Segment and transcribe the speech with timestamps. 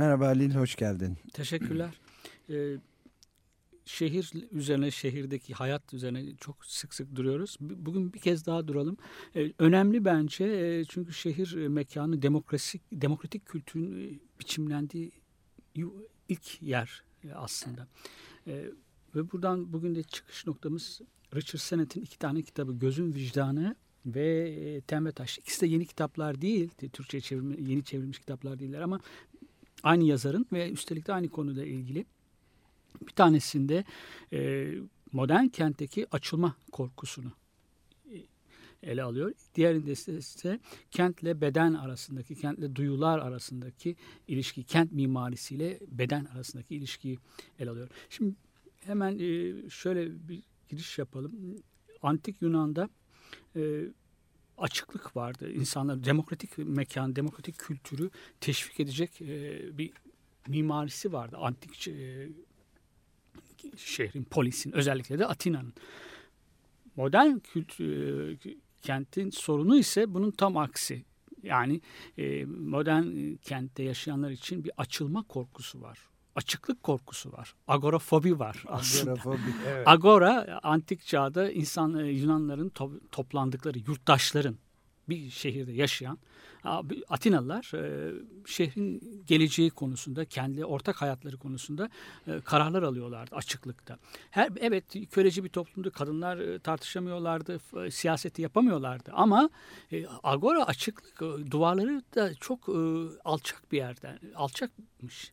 [0.00, 1.18] Merhaba Halil, hoş geldin.
[1.32, 2.00] Teşekkürler.
[2.50, 2.76] Ee,
[3.84, 7.56] şehir üzerine, şehirdeki hayat üzerine çok sık sık duruyoruz.
[7.60, 8.96] Bugün bir kez daha duralım.
[9.36, 15.12] Ee, önemli bence e, çünkü şehir e, mekanı demokrasi, demokratik kültürün e, biçimlendiği
[16.28, 17.02] ilk yer
[17.34, 17.88] aslında.
[18.46, 18.64] Ee,
[19.14, 21.00] ve buradan bugün de çıkış noktamız
[21.34, 23.76] Richard Sennett'in iki tane kitabı Gözün Vicdanı
[24.06, 25.38] ve Tembe Taş.
[25.38, 26.70] İkisi de yeni kitaplar değil.
[26.92, 29.00] Türkçe çevirme, yeni çevrilmiş kitaplar değiller ama
[29.82, 32.06] aynı yazarın ve üstelik de aynı konuyla ilgili.
[33.06, 33.84] Bir tanesinde
[34.32, 34.70] e,
[35.12, 37.32] modern kentteki açılma korkusunu
[38.12, 38.16] e,
[38.82, 39.32] ele alıyor.
[39.54, 43.96] Diğerinde ise kentle beden arasındaki, kentle duyular arasındaki
[44.28, 47.18] ilişki, kent mimarisiyle beden arasındaki ilişkiyi
[47.58, 47.88] ele alıyor.
[48.10, 48.34] Şimdi
[48.80, 51.32] hemen e, şöyle bir giriş yapalım.
[52.02, 52.88] Antik Yunan'da
[53.56, 53.84] e,
[54.60, 55.52] açıklık vardı.
[55.52, 58.10] İnsanlar demokratik mekan, demokratik kültürü
[58.40, 59.92] teşvik edecek e, bir
[60.48, 61.36] mimarisi vardı.
[61.40, 62.28] Antik e,
[63.76, 65.72] şehrin, polisin, özellikle de Atina'nın.
[66.96, 71.04] Modern kültür, e, kentin sorunu ise bunun tam aksi.
[71.42, 71.80] Yani
[72.46, 77.54] modern kentte yaşayanlar için bir açılma korkusu var açıklık korkusu var.
[77.68, 79.12] Agorafobi var aslında.
[79.12, 79.88] Agorafobi, evet.
[79.88, 84.56] Agora antik çağda insan e, Yunanların to toplandıkları yurttaşların
[85.08, 86.18] bir şehirde yaşayan
[87.08, 88.12] Atinalılar e,
[88.46, 91.90] şehrin geleceği konusunda, kendi ortak hayatları konusunda
[92.26, 93.98] e, kararlar alıyorlardı açıklıkta.
[94.30, 99.50] Her evet köleci bir toplumdu, kadınlar tartışamıyorlardı, siyaseti yapamıyorlardı ama
[100.22, 101.20] agora açıklık
[101.50, 102.68] duvarları da çok
[103.24, 105.32] alçak bir yerden, alçakmış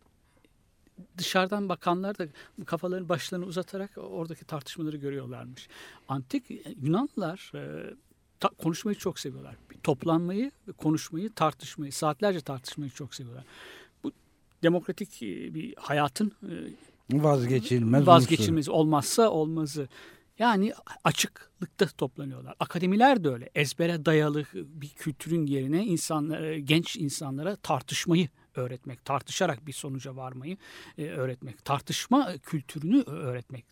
[1.18, 2.28] dışarıdan bakanlar da
[2.66, 5.68] kafalarını başlarını uzatarak oradaki tartışmaları görüyorlarmış.
[6.08, 6.44] Antik
[6.82, 7.94] Yunanlılar e,
[8.40, 9.56] ta, konuşmayı çok seviyorlar.
[9.84, 13.46] Toplanmayı, konuşmayı, tartışmayı, saatlerce tartışmayı çok seviyorlar.
[14.04, 14.12] Bu
[14.64, 19.88] demokratik e, bir hayatın e, vazgeçilmez vazgeçilmez olmazsa olmazı.
[20.40, 22.56] Yani açıklıkta toplanıyorlar.
[22.60, 23.50] Akademiler de öyle.
[23.56, 30.58] Ezbere dayalı bir kültürün yerine insanlar, genç insanlara tartışmayı öğretmek, tartışarak bir sonuca varmayı
[30.98, 33.66] e, öğretmek, tartışma kültürünü öğretmek.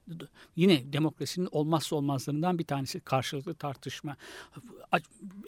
[0.56, 4.18] Yine demokrasinin olmazsa olmazlarından bir tanesi karşılıklı tartışma.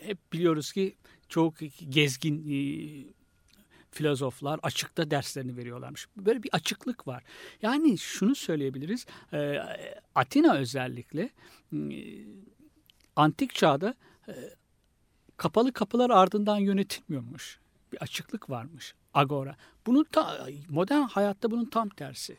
[0.02, 0.96] Hep biliyoruz ki
[1.30, 1.56] çok
[1.90, 2.44] gezgin
[3.92, 6.08] filozoflar açıkta derslerini veriyorlarmış.
[6.18, 7.24] Böyle bir açıklık var.
[7.62, 9.06] Yani şunu söyleyebiliriz.
[9.34, 9.60] E,
[10.16, 11.30] Atina özellikle
[13.16, 13.96] antik çağda
[14.28, 14.34] e,
[15.38, 17.60] kapalı kapılar ardından yönetilmiyormuş.
[17.92, 18.94] Bir açıklık varmış.
[19.14, 19.56] Agora.
[19.88, 22.38] Bunun ta, modern hayatta bunun tam tersi.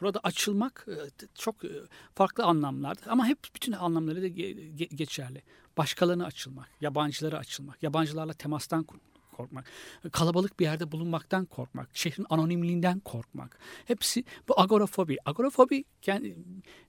[0.00, 1.68] Burada açılmak e, çok e,
[2.14, 4.28] farklı anlamlarda ama hep bütün anlamları da
[4.96, 5.42] geçerli.
[5.76, 8.86] Başkalarına açılmak, yabancılara açılmak, yabancılarla temastan
[9.36, 9.64] korkmak,
[10.12, 13.58] kalabalık bir yerde bulunmaktan korkmak, şehrin anonimliğinden korkmak.
[13.84, 15.16] Hepsi bu agorafobi.
[15.24, 15.84] Agorafobi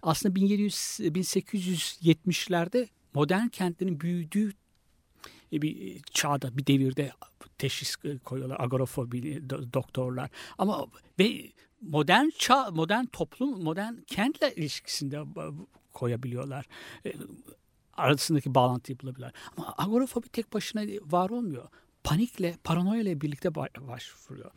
[0.02, 4.54] aslında 1700 1870'lerde modern kentlerin büyüdüğü e,
[5.52, 7.12] bir çağda, bir devirde
[7.58, 10.30] teşhis koyuyorlar agorafobi doktorlar.
[10.58, 10.86] Ama
[11.20, 15.24] ve modern çağ, modern toplum, modern kentle ilişkisinde
[15.94, 16.66] koyabiliyorlar.
[17.06, 17.14] E,
[17.94, 19.34] arasındaki bağlantıyı bulabilirler.
[19.58, 20.82] Ama agorafobi tek başına
[21.12, 21.70] var olmuyor
[22.08, 24.52] panikle, paranoya ile birlikte başvuruyor.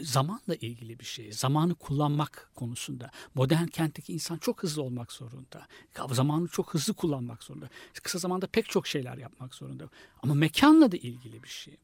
[0.00, 1.32] Zamanla ilgili bir şey.
[1.32, 3.10] Zamanı kullanmak konusunda.
[3.34, 5.66] Modern kentteki insan çok hızlı olmak zorunda.
[6.10, 7.68] Zamanı çok hızlı kullanmak zorunda.
[8.02, 9.88] Kısa zamanda pek çok şeyler yapmak zorunda.
[10.22, 11.76] Ama mekanla da ilgili bir şey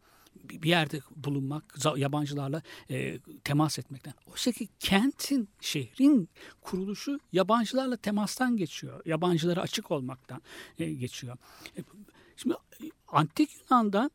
[0.45, 4.15] bir yerde bulunmak, yabancılarla e, temas etmekten.
[4.27, 6.29] Oysa ki kentin, şehrin
[6.61, 9.03] kuruluşu yabancılarla temastan geçiyor.
[9.07, 10.43] Yabancılara açık olmaktan
[10.79, 11.37] e, geçiyor.
[11.77, 11.81] E,
[12.37, 12.55] şimdi
[13.09, 14.11] Antik Yunan'da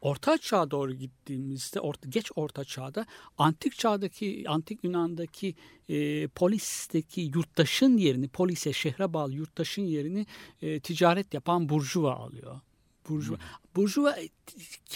[0.00, 3.06] orta çağa doğru gittiğimizde orta, geç orta çağda
[3.38, 5.54] antik çağdaki antik Yunan'daki
[5.88, 10.26] e, polisteki yurttaşın yerini polise şehre bağlı yurttaşın yerini
[10.62, 12.60] e, ticaret yapan burjuva alıyor.
[13.08, 13.36] Burjuva.
[13.36, 13.44] Hmm.
[13.76, 14.16] Burjuva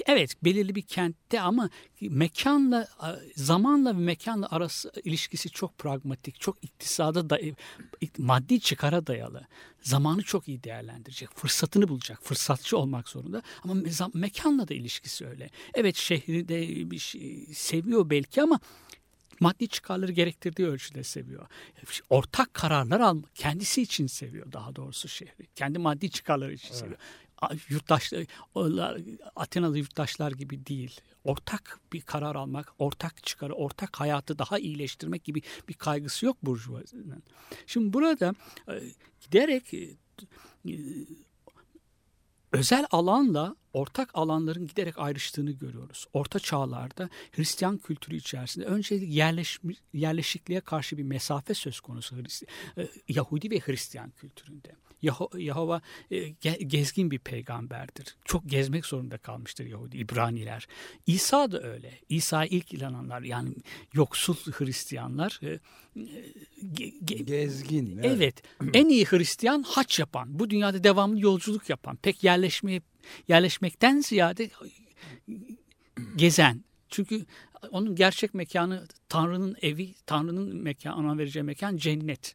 [0.07, 1.71] evet belirli bir kentte ama
[2.01, 2.89] mekanla
[3.37, 7.39] zamanla ve mekanla arası ilişkisi çok pragmatik, çok iktisada da
[8.19, 9.47] maddi çıkara dayalı.
[9.83, 13.75] Zamanı çok iyi değerlendirecek, fırsatını bulacak, fırsatçı olmak zorunda ama
[14.15, 15.51] mekanla da ilişkisi öyle.
[15.75, 18.61] Evet şehri de bir şey seviyor belki ama
[19.41, 21.47] maddi çıkarları gerektirdiği ölçüde seviyor.
[22.11, 25.47] Ortak kararlar alma, kendisi için seviyor daha doğrusu şehri.
[25.55, 26.79] Kendi maddi çıkarları için evet.
[26.79, 26.99] seviyor
[27.69, 28.27] yurttaşlar,
[29.37, 31.01] Atenalı yurttaşlar gibi değil.
[31.25, 37.25] Ortak bir karar almak, ortak çıkarı, ortak hayatı daha iyileştirmek gibi bir kaygısı yok Burjuvazi'nin.
[37.67, 38.35] Şimdi burada
[38.69, 38.75] e,
[39.21, 39.97] giderek e,
[42.53, 46.07] özel alanla ortak alanların giderek ayrıştığını görüyoruz.
[46.13, 49.61] Orta çağlarda Hristiyan kültürü içerisinde önce yerleş,
[49.93, 52.17] yerleşikliğe karşı bir mesafe söz konusu
[52.79, 54.77] e, Yahudi ve Hristiyan kültüründe.
[55.03, 55.81] Yahova
[56.11, 56.29] e,
[56.67, 58.17] gezgin bir peygamberdir.
[58.25, 60.69] Çok gezmek zorunda kalmıştır Yahudi, İbraniler.
[61.07, 61.93] İsa da öyle.
[62.09, 63.55] İsa ilk inananlar yani
[63.95, 65.41] yoksul Hristiyanlar.
[65.43, 65.61] E,
[67.25, 67.99] gezgin.
[68.03, 68.17] Evet.
[68.17, 68.43] evet.
[68.75, 72.83] en iyi Hristiyan haç yapan, bu dünyada devamlı yolculuk yapan, pek yerleşmeye
[73.29, 74.51] yerleşmekten ziyade
[76.17, 76.65] gezen.
[76.89, 77.27] Çünkü
[77.71, 82.35] onun gerçek mekanı Tanrı'nın evi, Tanrı'nın mekanı, ona vereceği mekan cennet.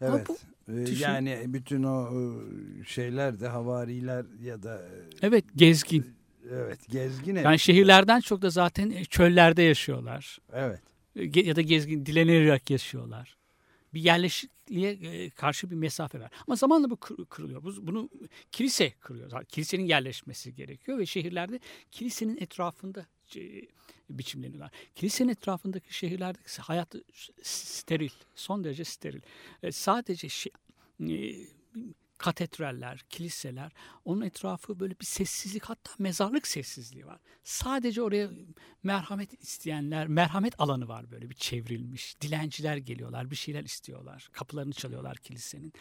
[0.00, 0.28] Evet.
[0.28, 0.38] Bu,
[0.68, 1.04] ee, düşün.
[1.04, 2.10] Yani bütün o
[2.86, 4.78] şeyler de havariler ya da...
[4.78, 6.06] E, evet gezgin.
[6.50, 7.34] Evet gezgin.
[7.36, 7.60] Yani evet.
[7.60, 10.38] şehirlerden çok da zaten e, çöllerde yaşıyorlar.
[10.52, 10.80] Evet.
[11.16, 13.36] E, ya da gezgin dilenerek yaşıyorlar.
[13.94, 16.30] Bir yerleşikliğe karşı bir mesafe var.
[16.46, 17.62] Ama zamanla bu kırılıyor.
[17.62, 18.08] Bunu
[18.52, 19.44] kilise kırıyor.
[19.44, 21.60] Kilisenin yerleşmesi gerekiyor ve şehirlerde
[21.90, 23.06] kilisenin etrafında
[24.10, 24.70] biçimleniyorlar.
[24.94, 26.94] Kilisenin etrafındaki şehirlerdeki hayat
[27.42, 29.20] steril, son derece steril.
[29.62, 30.52] E, sadece şey,
[31.00, 31.34] e,
[32.18, 33.72] katedraller, kiliseler,
[34.04, 37.20] onun etrafı böyle bir sessizlik hatta mezarlık sessizliği var.
[37.44, 38.30] Sadece oraya
[38.82, 42.20] merhamet isteyenler, merhamet alanı var böyle bir çevrilmiş.
[42.20, 44.28] Dilenciler geliyorlar, bir şeyler istiyorlar.
[44.32, 45.72] Kapılarını çalıyorlar kilisenin.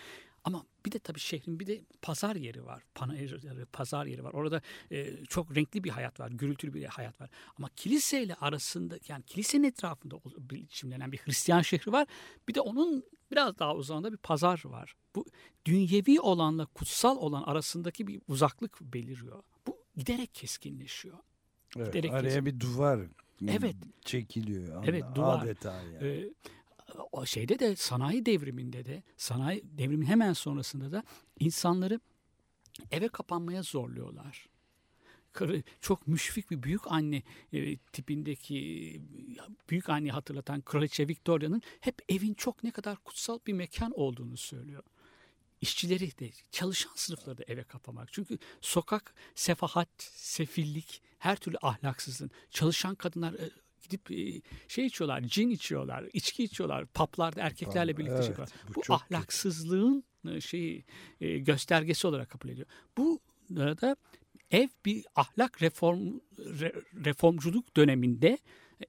[0.48, 2.84] Ama bir de tabii şehrin bir de pazar yeri var.
[3.74, 4.34] Pazar yeri var.
[4.34, 4.62] Orada
[4.92, 7.30] e, çok renkli bir hayat var, gürültülü bir hayat var.
[7.58, 12.08] Ama kiliseyle arasında yani kilisenin etrafında biçimlenen bir Hristiyan şehri var.
[12.48, 14.96] Bir de onun biraz daha uzağında bir pazar var.
[15.16, 15.26] Bu
[15.66, 19.44] dünyevi olanla kutsal olan arasındaki bir uzaklık beliriyor.
[19.68, 21.18] Bu giderek keskinleşiyor.
[21.78, 22.46] Evet, giderek araya keskin...
[22.46, 23.00] bir duvar
[23.48, 23.76] evet.
[24.02, 24.84] çekiliyor.
[24.88, 25.44] Evet, duvar.
[25.44, 26.08] Adeta yani.
[26.08, 26.30] Ee,
[27.26, 31.04] şeyde de sanayi devriminde de sanayi devrimin hemen sonrasında da
[31.40, 32.00] insanları
[32.92, 34.50] eve kapanmaya zorluyorlar.
[35.82, 37.24] Çok müşfik bir büyük anne
[37.54, 39.02] e, tipindeki
[39.70, 44.84] büyük anne hatırlatan Kraliçe Victoria'nın hep evin çok ne kadar kutsal bir mekan olduğunu söylüyor.
[45.62, 48.14] İşçileri de çalışan sınıfları da eve kapamak.
[48.14, 53.50] Çünkü sokak sefahat, sefillik, her türlü ahlaksızlığın çalışan kadınlar e,
[53.84, 58.58] gidip e, şey içiyorlar, cin içiyorlar, içki içiyorlar, paplarda erkeklerle birlikte evet, çıkıyorlar.
[58.76, 60.42] Bu, bu ahlaksızlığın kötü.
[60.42, 60.86] şeyi
[61.22, 62.68] e, göstergesi olarak kabul ediyor.
[62.98, 63.20] Bu
[63.56, 63.96] da
[64.52, 66.74] ev bir ahlak reform re,
[67.06, 68.38] reformculuk döneminde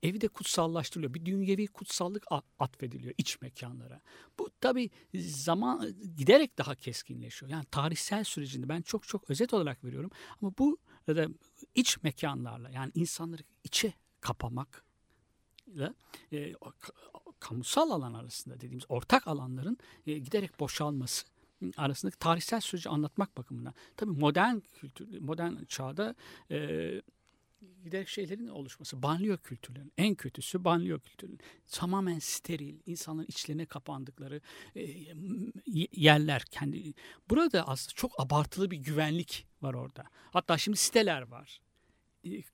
[0.03, 1.15] evi de kutsallaştırılıyor.
[1.15, 2.25] Bir dünyevi kutsallık
[2.59, 4.01] atfediliyor iç mekanlara.
[4.39, 7.53] Bu tabi zaman giderek daha keskinleşiyor.
[7.53, 10.11] Yani tarihsel sürecinde ben çok çok özet olarak veriyorum.
[10.43, 11.29] Ama bu da
[11.75, 13.93] iç mekanlarla yani insanları içe
[14.29, 14.85] kapamak
[15.67, 15.95] ile
[16.33, 16.55] e,
[17.41, 21.27] kamusal alan arasında dediğimiz ortak alanların e, giderek boşalması
[21.77, 23.75] arasındaki tarihsel süreci anlatmak bakımından.
[23.97, 26.15] Tabii modern kültür, modern çağda
[26.51, 26.59] e,
[27.85, 29.03] giderek şeylerin oluşması.
[29.03, 31.41] Banliyö kültürlerinin en kötüsü banliyö kültürünün.
[31.67, 34.41] Tamamen steril, insanların içlerine kapandıkları
[34.77, 34.83] e,
[35.93, 36.43] yerler.
[36.51, 36.95] kendi
[37.31, 40.05] Burada aslında çok abartılı bir güvenlik var orada.
[40.31, 41.61] Hatta şimdi siteler var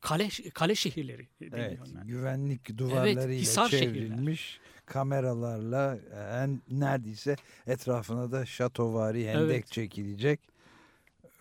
[0.00, 4.86] kale kale şehirleri evet, güvenlik duvarlarıyla evet, çevrilmiş şehirler.
[4.86, 5.98] kameralarla
[6.42, 7.36] en neredeyse
[7.66, 9.72] etrafına da şatovari hendek evet.
[9.72, 10.40] çekilecek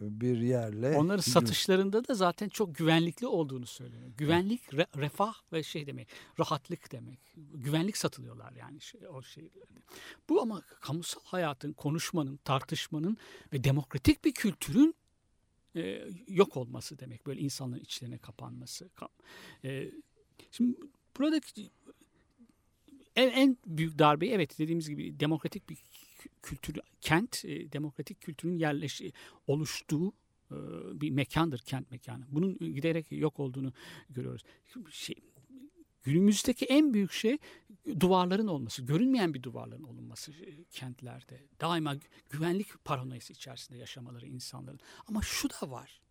[0.01, 0.97] bir yerle.
[0.97, 4.03] Onların satışlarında da zaten çok güvenlikli olduğunu söylüyor.
[4.18, 6.07] Güvenlik, re, refah ve şey demek,
[6.39, 7.19] rahatlık demek.
[7.53, 9.80] Güvenlik satılıyorlar yani şey, o şehirlerde.
[10.30, 13.18] Bu ama kamusal hayatın, konuşmanın, tartışmanın
[13.54, 14.95] ve demokratik bir kültürün
[15.75, 17.25] e, yok olması demek.
[17.25, 18.89] Böyle insanların içlerine kapanması.
[19.63, 19.92] E,
[20.51, 20.77] şimdi
[21.18, 21.69] buradaki
[23.15, 25.77] en, en büyük darbeyi evet dediğimiz gibi demokratik bir
[26.42, 29.01] kültür, kent, e, demokratik kültürün yerleş
[29.47, 30.13] oluştuğu
[30.51, 30.56] e,
[31.01, 32.25] bir mekandır kent mekanı.
[32.31, 33.73] Bunun giderek yok olduğunu
[34.09, 34.44] görüyoruz.
[34.92, 35.15] Şey,
[36.04, 37.38] günümüzdeki en büyük şey
[38.00, 41.42] duvarların olması, görünmeyen bir duvarların olunması e, kentlerde.
[41.62, 41.95] Daima
[42.30, 44.80] güvenlik paranoyası içerisinde yaşamaları insanların.
[45.07, 46.02] Ama şu da var.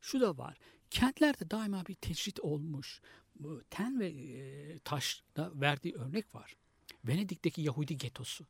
[0.00, 0.58] Şu da var.
[0.90, 3.00] Kentlerde daima bir tecrit olmuş.
[3.36, 6.56] Bu ten ve e, taşda verdiği örnek var.
[7.04, 8.46] Venedik'teki Yahudi getosu.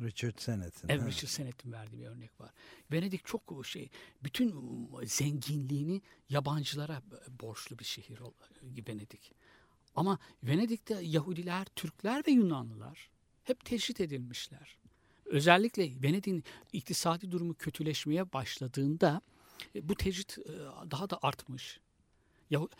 [0.00, 0.88] Richard Sennett'in.
[0.88, 2.50] Evet, Richard Sennett'in verdiği bir örnek var.
[2.92, 3.90] Venedik çok şey,
[4.24, 4.54] bütün
[5.04, 7.02] zenginliğini yabancılara
[7.40, 8.18] borçlu bir şehir
[8.88, 9.32] Venedik.
[9.94, 13.10] Ama Venedik'te Yahudiler, Türkler ve Yunanlılar
[13.44, 14.78] hep teşhit edilmişler.
[15.24, 19.20] Özellikle Venedik'in iktisadi durumu kötüleşmeye başladığında
[19.74, 20.52] e, bu tecrit e,
[20.90, 21.80] daha da artmış.
[22.50, 22.70] Yahu,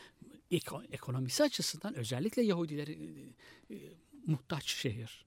[0.90, 2.98] ekonomisi açısından özellikle Yahudileri
[3.70, 3.76] e,
[4.26, 5.24] muhtaç şehir.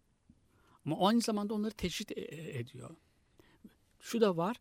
[0.86, 2.96] Ama aynı zamanda onları tecrit ediyor.
[4.00, 4.58] Şu da var,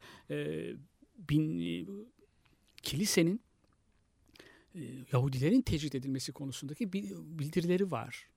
[1.19, 2.09] bin,
[2.83, 3.40] kilisenin e,
[5.12, 8.28] Yahudilerin tecrit edilmesi konusundaki bildirileri var.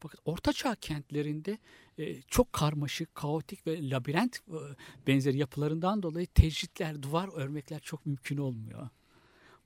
[0.00, 1.58] Fakat ortaçağ kentlerinde
[1.98, 4.58] e, çok karmaşık, kaotik ve labirent e,
[5.06, 8.88] benzeri yapılarından dolayı tecritler, duvar örmekler çok mümkün olmuyor.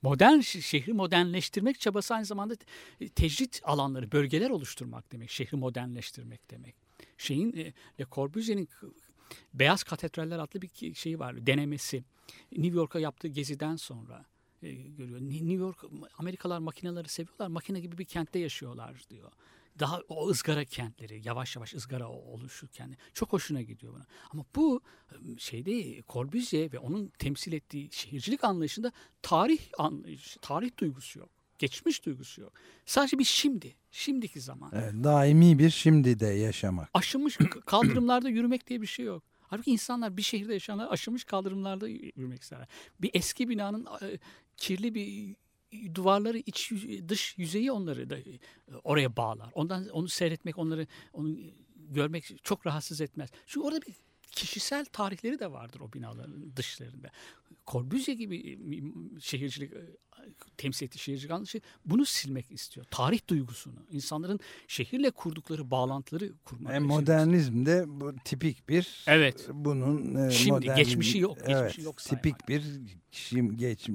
[0.03, 2.55] Modern şehri modernleştirmek çabası aynı zamanda
[3.15, 5.31] tecrit alanları, bölgeler oluşturmak demek.
[5.31, 6.75] Şehri modernleştirmek demek.
[7.19, 8.69] Şeyin e, Le Corbusier'in
[9.55, 12.05] Beyaz Katedraller adlı bir şeyi var, denemesi.
[12.53, 14.25] New York'a yaptığı geziden sonra
[14.63, 15.21] e, görüyor.
[15.21, 15.85] New York
[16.19, 17.47] Amerikalılar makineleri seviyorlar.
[17.47, 19.33] Makine gibi bir kentte yaşıyorlar diyor
[19.79, 24.07] daha o ızgara kentleri yavaş yavaş ızgara oluşurken çok hoşuna gidiyor buna.
[24.31, 24.81] Ama bu
[25.39, 28.93] şeyde Corbusier ve onun temsil ettiği şehircilik anlayışında
[29.23, 31.31] tarih anlayışı, tarih duygusu yok.
[31.59, 32.53] Geçmiş duygusu yok.
[32.87, 34.71] Sadece bir şimdi, şimdiki zaman.
[34.75, 36.91] Evet, daimi bir şimdi de yaşamak.
[36.95, 39.23] Aşınmış kaldırımlarda yürümek diye bir şey yok.
[39.53, 42.69] Halbuki insanlar bir şehirde yaşayanlar aşınmış kaldırımlarda yürümek isterler.
[43.01, 43.87] Bir eski binanın
[44.57, 45.37] kirli bir
[45.95, 46.73] duvarları iç
[47.09, 48.17] dış yüzeyi onları da
[48.85, 49.51] oraya bağlar.
[49.55, 51.37] Ondan onu seyretmek, onları onu
[51.77, 53.31] görmek çok rahatsız etmez.
[53.47, 53.95] Çünkü orada bir
[54.33, 57.11] kişisel tarihleri de vardır o binaların dışlarında.
[57.67, 58.59] Corbusier gibi
[59.21, 59.81] şehircilik e,
[60.57, 62.87] temsil ettiği şehircilik anlayışı bunu silmek istiyor.
[62.91, 66.75] Tarih duygusunu, insanların şehirle kurdukları bağlantıları kurmak.
[66.75, 69.49] E, modernizm bu tipik bir evet.
[69.53, 72.25] bunun e, Şimdi modern, geçmişi yok, geçmişi evet, yok saymak.
[72.25, 72.63] Tipik bir
[73.11, 73.89] şim, geç,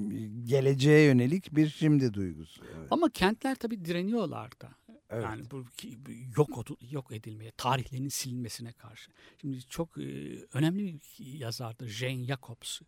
[0.44, 2.62] geleceğe yönelik bir şimdi duygusu.
[2.77, 2.88] Evet.
[2.91, 4.70] Ama kentler tabii direniyorlar da.
[5.10, 5.24] Evet.
[5.24, 5.66] Yani bu
[6.38, 9.12] yok yok edilmeye, tarihlerinin silinmesine karşı.
[9.42, 12.82] Şimdi çok e, önemli bir yazardır Jane Jacobs.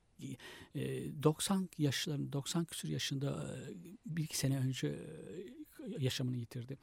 [0.76, 3.74] E, 90 yaşlarında, 90 küsur yaşında e,
[4.06, 4.96] bir iki sene önce e,
[5.98, 6.78] yaşamını yitirdi.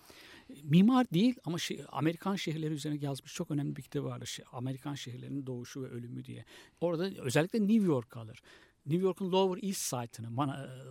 [0.63, 4.27] Mimar değil ama şey, Amerikan şehirleri üzerine yazmış çok önemli bir kitap vardır.
[4.27, 6.45] Şey, Amerikan şehirlerinin doğuşu ve ölümü diye.
[6.81, 8.43] Orada özellikle New York alır.
[8.87, 10.37] New York'un Lower East Side'ını,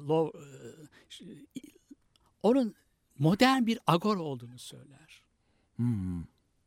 [0.08, 0.42] Lower,
[2.44, 2.76] onun
[3.20, 5.22] modern bir agora olduğunu söyler.
[5.76, 6.24] Hmm.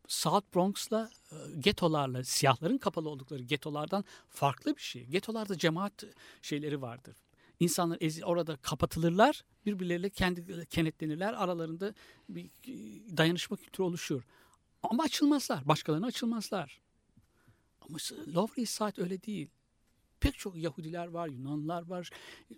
[0.08, 5.04] South Bronx'la e, getolarla, siyahların kapalı oldukları getolardan farklı bir şey.
[5.04, 6.04] Getolarda cemaat
[6.42, 7.16] şeyleri vardır.
[7.60, 11.32] İnsanlar orada kapatılırlar, birbirleriyle kendi kenetlenirler.
[11.32, 11.94] Aralarında
[12.28, 14.22] bir e, dayanışma kültürü oluşur.
[14.82, 16.80] Ama açılmazlar, başkalarına açılmazlar.
[17.80, 17.98] Ama
[18.34, 19.48] Lower East Side öyle değil
[20.20, 22.10] pek çok Yahudiler var, Yunanlılar var.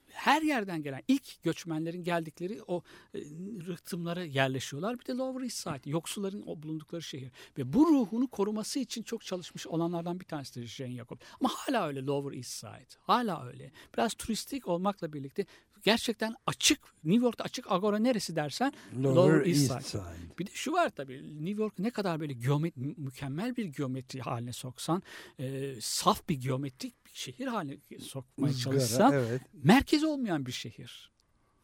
[0.06, 2.82] Her yerden gelen ilk göçmenlerin geldikleri o
[3.14, 3.18] e,
[3.66, 5.00] rıhtımlara yerleşiyorlar.
[5.00, 7.30] Bir de Lower East Side, yoksulların o bulundukları şehir.
[7.58, 11.18] Ve bu ruhunu koruması için çok çalışmış olanlardan bir tanesidir Jane Jacob.
[11.40, 13.00] Ama hala öyle Lower East Side.
[13.00, 13.72] Hala öyle.
[13.94, 15.46] Biraz turistik olmakla birlikte
[15.82, 20.02] gerçekten açık New York'ta açık agora neresi dersen Lower, Lower East, East Side.
[20.02, 20.38] Side.
[20.38, 24.52] Bir de şu var tabii New York ne kadar böyle geometri, mükemmel bir geometri haline
[24.52, 25.02] soksan
[25.38, 29.42] e, saf bir geometrik şehir haline sokmaya Izgara, çalışsan evet.
[29.52, 31.10] merkezi olmayan bir şehir.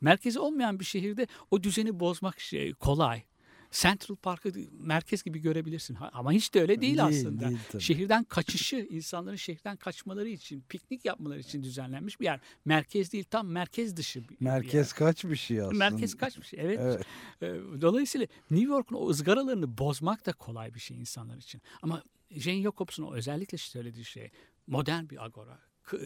[0.01, 3.23] Merkezi olmayan bir şehirde o düzeni bozmak şey, kolay.
[3.71, 5.97] Central Park'ı merkez gibi görebilirsin.
[6.13, 7.49] Ama hiç de öyle değil, değil aslında.
[7.49, 12.41] Değil, Şehirden kaçışı, insanların şehirden kaçmaları için, piknik yapmaları için düzenlenmiş bir yer.
[12.65, 14.89] Merkez değil, tam merkez dışı bir, Merkez bir yer.
[14.89, 15.79] kaç bir şey aslında.
[15.79, 17.07] Merkez kaç bir şey, evet.
[17.41, 17.63] evet.
[17.81, 21.63] Dolayısıyla New York'un o ızgaralarını bozmak da kolay bir şey insanlar için.
[21.83, 24.31] Ama Jane Jacobs'un özellikle söylediği şey
[24.67, 25.59] modern bir agora.
[25.93, 25.99] E,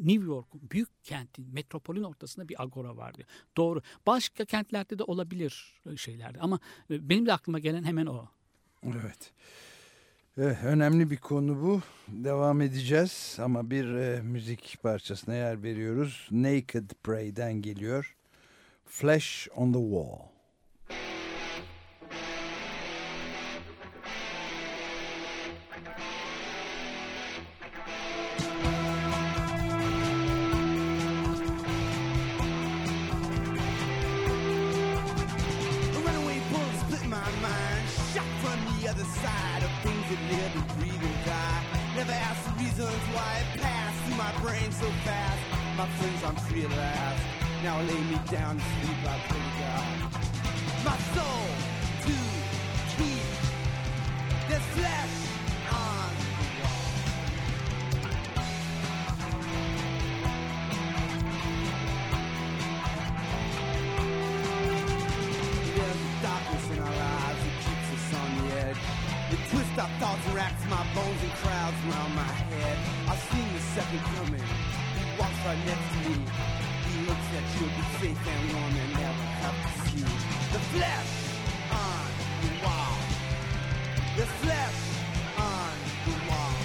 [0.00, 3.28] New York'un büyük kentin, metropolün ortasında bir agora var diyor.
[3.56, 3.82] Doğru.
[4.06, 6.58] Başka kentlerde de olabilir şeylerde ama
[6.90, 8.28] benim de aklıma gelen hemen o.
[8.84, 9.32] Evet.
[10.38, 11.80] Evet, önemli bir konu bu.
[12.08, 16.28] Devam edeceğiz ama bir e, müzik parçasına yer veriyoruz.
[16.30, 18.16] Naked Prey'den geliyor.
[18.84, 20.35] Flash on the Wall.
[73.96, 78.92] He walks right next to me He looks at you'll be safe and warm and
[78.92, 79.56] never have
[79.88, 80.04] see
[80.52, 81.12] the flesh
[81.72, 82.04] on
[82.44, 82.96] the wall.
[84.20, 84.80] The flesh
[85.40, 85.72] on
[86.04, 86.56] the wall.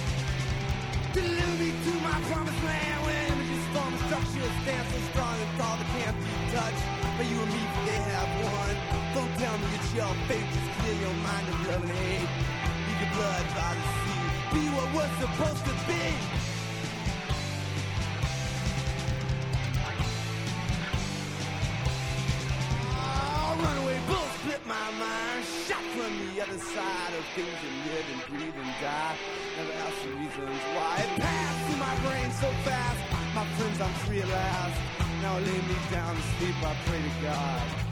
[1.16, 5.76] Deliver me to my promised land where images form structures stand so strong and tall
[5.80, 6.84] that can't be touched.
[7.16, 8.76] But you and me, they have one.
[9.16, 12.28] Don't tell me it's your fate, just clear your mind of love and hate.
[12.88, 14.20] Leave your blood by the sea.
[14.52, 16.31] Be what we're supposed to be.
[26.02, 29.16] Other side of things and live and breathe and die.
[29.56, 32.98] Never ask the reasons why it passed through my brain so fast.
[33.34, 34.80] My friends, I'm free at last.
[35.22, 37.82] Now lay me down to sleep, I pray to God.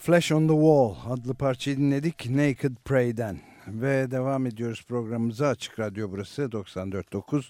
[0.00, 6.10] Flash on the Wall adlı parçayı dinledik Naked Prey'den ve devam ediyoruz programımıza Açık Radyo
[6.10, 7.44] burası 94.9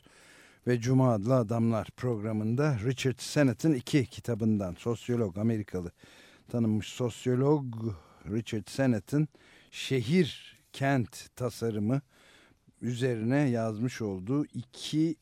[0.66, 5.92] ve Cuma adlı Adamlar programında Richard Sennett'in iki kitabından sosyolog Amerikalı
[6.50, 7.64] tanınmış sosyolog
[8.30, 9.28] Richard Sennett'in
[9.70, 12.00] şehir kent tasarımı
[12.82, 15.16] üzerine yazmış olduğu iki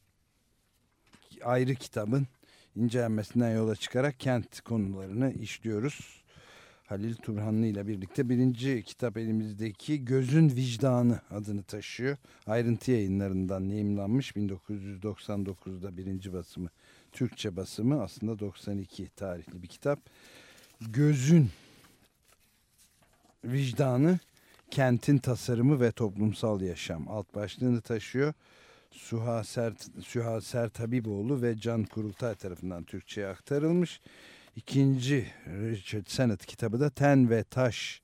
[1.45, 2.27] ayrı kitabın
[2.77, 6.26] incelenmesinden yola çıkarak kent konularını işliyoruz.
[6.87, 12.17] Halil Turhanlı ile birlikte birinci kitap elimizdeki Gözün Vicdanı adını taşıyor.
[12.47, 16.69] Ayrıntı yayınlarından yayımlanmış 1999'da birinci basımı
[17.13, 19.99] Türkçe basımı aslında 92 tarihli bir kitap.
[20.81, 21.51] Gözün
[23.45, 24.19] Vicdanı
[24.71, 28.33] Kentin Tasarımı ve Toplumsal Yaşam alt başlığını taşıyor.
[28.91, 34.01] Suha Sert, Süha Sert Habiboğlu ve Can Kurultay tarafından Türkçe'ye aktarılmış.
[34.57, 38.03] İkinci Richard Sennett kitabı da Ten ve Taş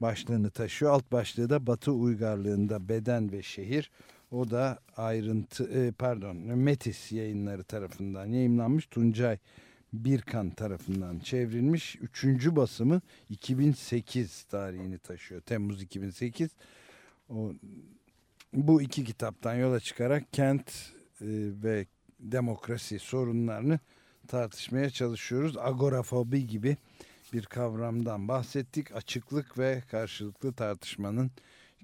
[0.00, 0.92] başlığını taşıyor.
[0.92, 3.90] Alt başlığı da Batı uygarlığında beden ve şehir.
[4.30, 8.86] O da ayrıntı e, pardon Metis yayınları tarafından yayınlanmış.
[8.86, 9.38] Tuncay
[9.92, 11.96] Birkan tarafından çevrilmiş.
[11.96, 13.00] Üçüncü basımı
[13.30, 15.40] 2008 tarihini taşıyor.
[15.40, 16.50] Temmuz 2008.
[17.28, 17.52] O,
[18.52, 20.70] bu iki kitaptan yola çıkarak kent
[21.20, 21.26] e,
[21.62, 21.86] ve
[22.20, 23.80] demokrasi sorunlarını
[24.28, 25.56] tartışmaya çalışıyoruz.
[25.56, 26.76] Agorafobi gibi
[27.32, 28.96] bir kavramdan bahsettik.
[28.96, 31.30] Açıklık ve karşılıklı tartışmanın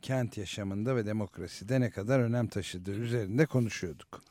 [0.03, 4.23] kent yaşamında ve demokraside ne kadar önem taşıdığı üzerinde konuşuyorduk.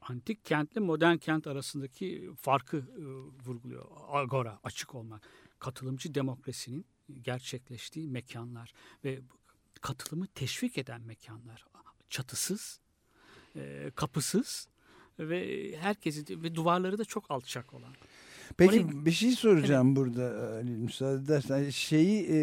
[0.00, 3.02] Antik kentle modern kent arasındaki farkı e,
[3.46, 3.86] vurguluyor.
[4.08, 5.28] Agora, açık olmak.
[5.58, 6.86] Katılımcı demokrasinin
[7.22, 8.72] gerçekleştiği mekanlar
[9.04, 9.20] ve
[9.80, 11.66] katılımı teşvik eden mekanlar.
[12.10, 12.80] Çatısız,
[13.56, 14.68] e, kapısız
[15.18, 17.92] ve herkesi ve duvarları da çok alçak olan.
[18.56, 19.96] Peki Orayı, bir şey soracağım evet.
[19.96, 21.70] burada Ali müsaade edersen.
[21.70, 22.38] Şeyi e,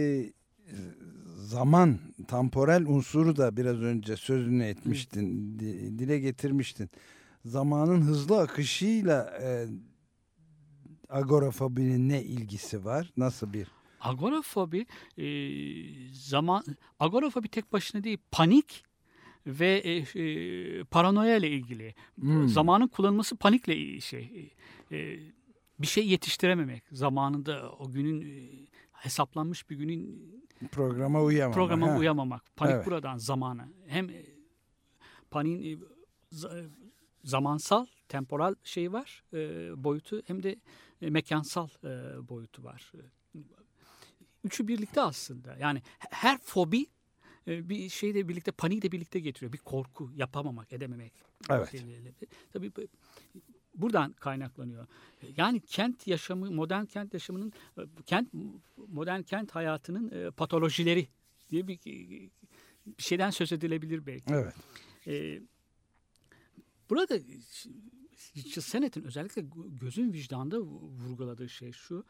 [1.37, 5.59] zaman temporel unsuru da biraz önce sözünü etmiştin, Hı.
[5.99, 6.89] dile getirmiştin.
[7.45, 9.67] Zamanın hızlı akışıyla e,
[11.09, 13.11] agorafobinin ne ilgisi var?
[13.17, 13.67] Nasıl bir?
[14.01, 14.85] Agorafobi
[15.17, 15.25] e,
[16.13, 16.63] zaman
[16.99, 18.83] agorafobi tek başına değil panik
[19.47, 21.95] ve e, e, paranoya ile ilgili.
[22.19, 22.47] Hmm.
[22.47, 24.53] Zamanın kullanılması panikle şey
[24.91, 25.19] e,
[25.79, 26.83] bir şey yetiştirememek.
[26.91, 30.33] Zamanında o günün e, hesaplanmış bir günün
[30.71, 31.55] programa uyamamak.
[31.55, 31.97] Programa ha.
[31.97, 32.55] uyamamak.
[32.55, 32.85] Panik evet.
[32.85, 33.67] buradan zamanı.
[33.87, 34.25] Hem e,
[35.31, 35.83] paniğin e,
[37.23, 39.37] zamansal, temporal şey var e,
[39.83, 40.55] boyutu hem de
[41.01, 41.89] e, mekansal e,
[42.29, 42.91] boyutu var.
[44.43, 45.55] Üçü birlikte aslında.
[45.59, 46.85] Yani her fobi
[47.47, 49.53] bir şeyle birlikte paniği de birlikte getiriyor.
[49.53, 51.13] Bir korku, yapamamak, edememek.
[51.49, 51.83] Evet.
[52.53, 52.71] Tabii
[53.75, 54.87] buradan kaynaklanıyor.
[55.37, 57.53] Yani kent yaşamı, modern kent yaşamının,
[58.05, 58.29] kent
[58.87, 61.07] modern kent hayatının patolojileri
[61.49, 62.29] diye bir, bir
[62.97, 64.33] şeyden söz edilebilir belki.
[64.33, 64.53] Evet.
[65.07, 65.41] Ee,
[66.89, 67.19] burada
[68.61, 69.45] Senet'in özellikle
[69.81, 72.05] gözün vicdanda vurguladığı şey şu.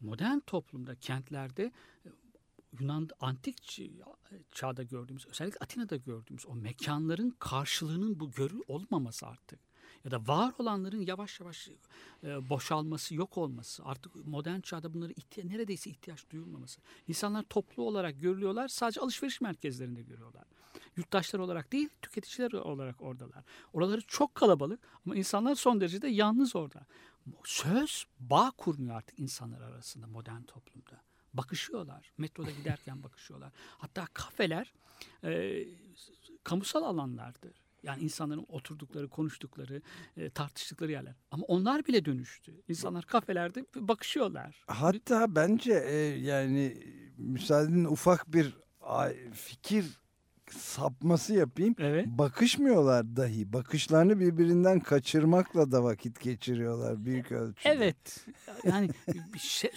[0.00, 1.72] Modern toplumda, kentlerde
[2.72, 3.80] Yunan antik
[4.50, 9.60] çağda gördüğümüz özellikle Atina'da gördüğümüz o mekanların karşılığının bu görü olmaması artık.
[10.04, 11.68] ya da var olanların yavaş yavaş
[12.24, 16.80] e, boşalması, yok olması, artık modern çağda bunları ihtiya neredeyse ihtiyaç duyulmaması.
[17.08, 20.44] İnsanlar toplu olarak görülüyorlar, sadece alışveriş merkezlerinde görüyorlar.
[20.96, 23.44] Yurttaşlar olarak değil, tüketiciler olarak oradalar.
[23.72, 26.86] Oraları çok kalabalık ama insanlar son derecede yalnız orada.
[27.44, 31.07] Söz bağ kurmuyor artık insanlar arasında modern toplumda.
[31.38, 32.12] Bakışıyorlar.
[32.18, 33.52] Metroda giderken bakışıyorlar.
[33.78, 34.72] Hatta kafeler
[35.24, 35.64] e,
[36.44, 37.68] kamusal alanlardır.
[37.82, 39.82] Yani insanların oturdukları, konuştukları,
[40.16, 41.14] e, tartıştıkları yerler.
[41.30, 42.62] Ama onlar bile dönüştü.
[42.68, 44.64] İnsanlar kafelerde bakışıyorlar.
[44.66, 46.76] Hatta bence e, yani
[47.16, 48.56] müsaadenin ufak bir
[49.32, 50.00] fikir
[50.52, 51.74] sapması yapayım.
[51.78, 52.06] Evet.
[52.06, 53.52] Bakışmıyorlar dahi.
[53.52, 57.68] Bakışlarını birbirinden kaçırmakla da vakit geçiriyorlar büyük ölçüde.
[57.68, 58.26] Evet.
[58.64, 58.90] Yani
[59.38, 59.70] şey,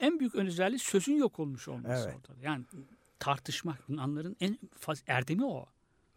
[0.00, 2.16] en büyük özelliği sözün yok olmuş olması evet.
[2.16, 2.36] ortada.
[2.42, 2.64] Yani
[3.18, 5.66] tartışmak Yunanların en faz erdemi o.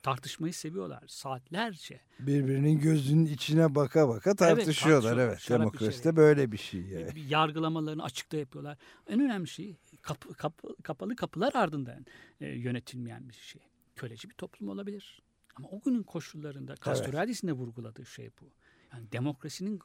[0.04, 2.00] Tartışmayı seviyorlar saatlerce.
[2.20, 5.18] Birbirinin gözünün içine baka baka tartışıyorlar.
[5.18, 5.50] Evet, evet.
[5.50, 6.82] demokraside böyle bir şey.
[6.82, 7.20] Yani.
[7.30, 8.78] Yargılamalarını açıkta yapıyorlar.
[9.08, 12.06] En önemli şey kapı, kapı, kapalı kapılar ardından
[12.40, 13.62] e, yönetilmeyen bir şey
[13.96, 15.22] köleci bir toplum olabilir.
[15.56, 18.46] Ama o günün koşullarında Castoriadis'in de vurguladığı şey bu.
[18.94, 19.80] Yani demokrasinin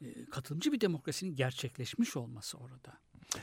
[0.00, 2.92] e, katılımcı bir demokrasinin gerçekleşmiş olması orada.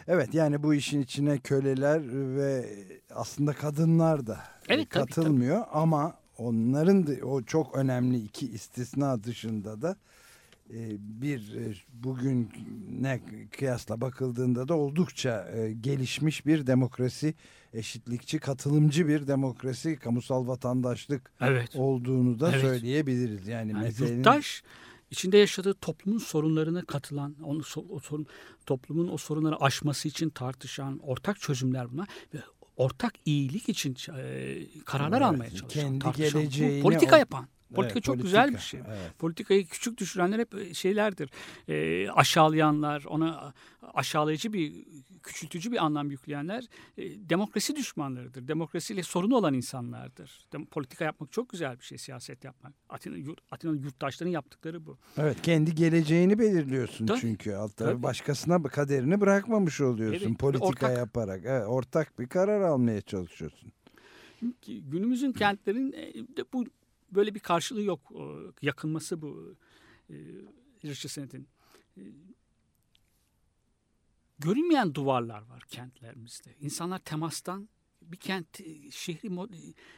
[0.08, 2.02] Evet yani bu işin içine köleler
[2.36, 2.78] ve
[3.10, 5.78] aslında kadınlar da evet, katılmıyor tabii, tabii.
[5.80, 9.96] ama onların da o çok önemli iki istisna dışında da e,
[11.00, 12.50] bir e, bugün
[12.90, 15.52] ne kıyasla bakıldığında da oldukça
[15.82, 17.34] gelişmiş bir demokrasi
[17.74, 21.76] eşitlikçi, katılımcı bir demokrasi, kamusal vatandaşlık evet.
[21.76, 22.62] olduğunu da evet.
[22.62, 23.48] söyleyebiliriz.
[23.48, 24.16] Yani, yani meselenin...
[24.16, 24.64] yurttaş
[25.12, 28.28] içinde yaşadığı toplumun sorunlarına katılan, onu o sorun,
[28.66, 32.38] toplumun o sorunları aşması için tartışan ortak çözümler bunlar ve
[32.78, 37.48] ortak iyilik için e, kararlar evet, almaya çalışan, kendi geleceğini politika yapan.
[37.76, 38.80] Politika evet, çok politika, güzel bir şey.
[38.88, 39.20] Evet.
[39.20, 41.30] Politikayı küçük düşürenler hep e, şeylerdir.
[41.68, 43.54] E, aşağılayanlar, ona
[43.94, 44.86] aşağılayıcı bir,
[45.24, 46.64] küçültücü bir anlam yükleyenler
[46.98, 48.48] e, demokrasi düşmanlarıdır.
[48.48, 50.46] Demokrasiyle sorunu olan insanlardır.
[50.54, 52.74] Dem politika yapmak çok güzel bir şey, siyaset yapmak.
[52.90, 54.98] Atina, yurt, Atina'nın yurttaşların yaptıkları bu.
[55.18, 57.54] Evet, kendi geleceğini belirliyorsun tabii, çünkü.
[57.54, 61.42] Altta başkasına kaderini bırakmamış oluyorsun evet, politika ortak, yaparak.
[61.46, 63.72] Evet, ortak bir karar almaya çalışıyorsun.
[64.68, 66.14] Günümüzün kentlerin e,
[66.54, 66.66] bu
[67.12, 68.12] böyle bir karşılığı yok.
[68.62, 69.56] Yakınması bu
[70.10, 70.16] e,
[70.86, 71.48] Richard Sennett'in.
[71.98, 72.02] E,
[74.40, 76.56] görünmeyen duvarlar var kentlerimizde.
[76.60, 77.70] İnsanlar temastan
[78.02, 79.30] bir kent e, şehri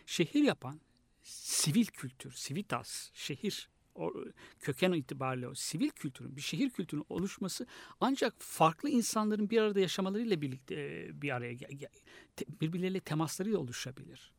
[0.06, 0.82] şehir yapan
[1.24, 4.14] sivil kültür, civitas, şehir o,
[4.60, 7.68] köken itibariyle o sivil kültürün, bir şehir kültürünün oluşması
[8.00, 11.54] ancak farklı insanların bir arada yaşamalarıyla birlikte bir araya
[12.62, 14.32] birbirleriyle temaslarıyla oluşabilir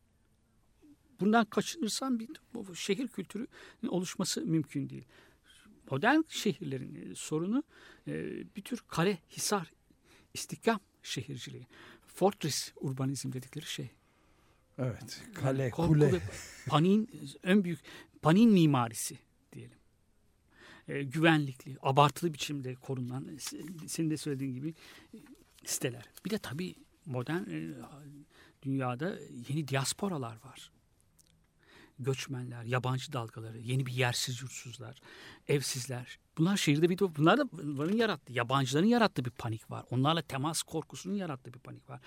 [1.22, 2.28] bundan kaçınırsan bir
[2.74, 3.46] şehir kültürü
[3.88, 5.04] oluşması mümkün değil.
[5.90, 7.62] Modern şehirlerin e, sorunu
[8.08, 8.12] e,
[8.56, 9.72] bir tür kale, hisar,
[10.34, 11.66] istikam şehirciliği.
[12.06, 13.90] Fortress urbanizm dedikleri şey.
[14.78, 16.22] Evet, kale, yani, kule.
[16.66, 17.08] Panin,
[17.44, 17.80] en büyük
[18.22, 19.18] panin mimarisi
[19.52, 19.78] diyelim.
[20.88, 23.28] E, güvenlikli, abartılı biçimde korunan,
[23.86, 24.74] senin de söylediğin gibi
[25.64, 26.04] siteler.
[26.24, 26.74] Bir de tabii
[27.06, 27.42] modern
[28.62, 30.70] dünyada yeni diasporalar var
[32.02, 35.00] göçmenler, yabancı dalgaları, yeni bir yersiz yurtsuzlar,
[35.48, 36.18] evsizler.
[36.38, 39.84] Bunlar şehirde bir bunlar da bunların yarattığı, yabancıların yarattığı bir panik var.
[39.90, 42.00] Onlarla temas korkusunun yarattığı bir panik var.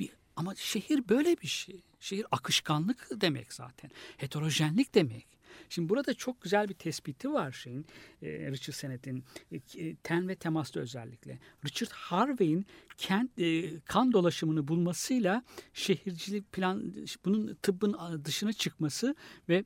[0.00, 1.82] Bir, ama şehir böyle bir şey.
[2.00, 3.90] Şehir akışkanlık demek zaten.
[4.16, 5.35] Heterojenlik demek.
[5.68, 7.86] Şimdi burada çok güzel bir tespiti var şeyin
[8.22, 11.38] e, Richard Sennett'in e, ten ve temaslı özellikle.
[11.64, 12.66] Richard Harvey'in
[12.96, 15.42] kent e, kan dolaşımını bulmasıyla
[15.72, 19.14] şehircilik plan bunun tıbbın dışına çıkması
[19.48, 19.64] ve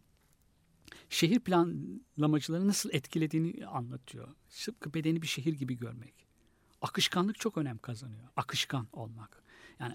[1.09, 4.29] şehir planlamacıları nasıl etkilediğini anlatıyor.
[4.49, 6.15] Sıpkı bedeni bir şehir gibi görmek.
[6.83, 8.29] Akışkanlık çok önem kazanıyor.
[8.37, 9.40] Akışkan olmak.
[9.81, 9.95] Yani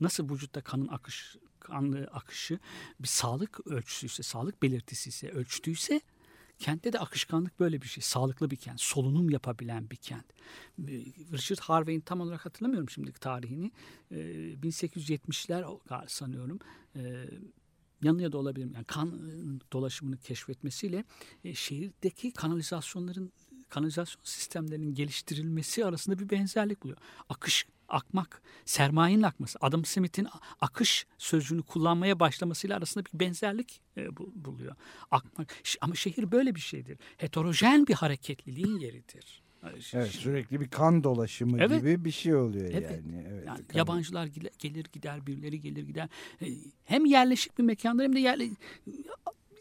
[0.00, 2.58] nasıl vücutta kanın akış kanlı akışı
[3.00, 6.00] bir sağlık ölçüsüyse, sağlık belirtisi ise, ölçtüyse
[6.58, 8.02] kentte de akışkanlık böyle bir şey.
[8.02, 10.24] Sağlıklı bir kent, solunum yapabilen bir kent.
[11.32, 13.72] Richard Harvey'in tam olarak hatırlamıyorum şimdi tarihini.
[14.10, 16.58] 1870'ler sanıyorum.
[18.02, 18.72] Yanılıyor da olabilirim.
[18.74, 19.20] Yani kan
[19.72, 21.04] dolaşımını keşfetmesiyle
[21.54, 23.32] şehirdeki kanalizasyonların
[23.68, 26.98] kanalizasyon sistemlerinin geliştirilmesi arasında bir benzerlik buluyor.
[27.28, 30.28] Akış akmak, sermayenin akması, Adam Smith'in
[30.60, 34.76] akış sözcüğünü kullanmaya başlamasıyla arasında bir benzerlik e, buluyor.
[35.10, 36.98] Akmak ama şehir böyle bir şeydir.
[37.16, 39.42] Heterojen bir hareketliliğin yeridir.
[39.64, 41.80] Evet sürekli bir kan dolaşımı evet.
[41.80, 42.90] gibi bir şey oluyor evet.
[42.90, 43.26] yani.
[43.28, 44.28] Evet, yani yabancılar
[44.58, 46.08] gelir gider, birileri gelir gider.
[46.42, 46.46] E,
[46.84, 48.50] hem yerleşik bir mekanda hem de yerli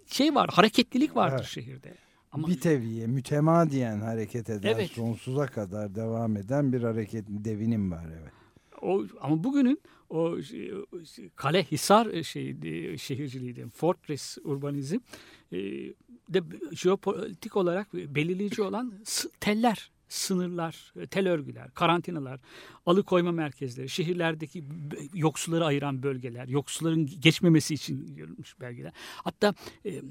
[0.08, 1.48] şey var, hareketlilik vardır evet.
[1.48, 1.94] şehirde.
[2.32, 4.92] Ama, Biteviye, mütemadiyen hareket eden, evet.
[4.92, 8.32] sonsuza kadar devam eden bir hareket devinim var evet.
[8.82, 10.38] O, ama bugünün o
[11.36, 12.56] kale hisar şey
[12.98, 14.98] şehirciliği fortress urbanizm
[15.52, 15.58] e,
[16.30, 18.94] de jeopolitik olarak belirleyici olan
[19.40, 22.40] teller sınırlar, tel örgüler, karantinalar,
[22.86, 24.64] alıkoyma merkezleri, şehirlerdeki
[25.14, 28.92] yoksulları ayıran bölgeler, yoksulların geçmemesi için görülmüş belgeler.
[29.24, 29.54] Hatta
[29.86, 30.02] e,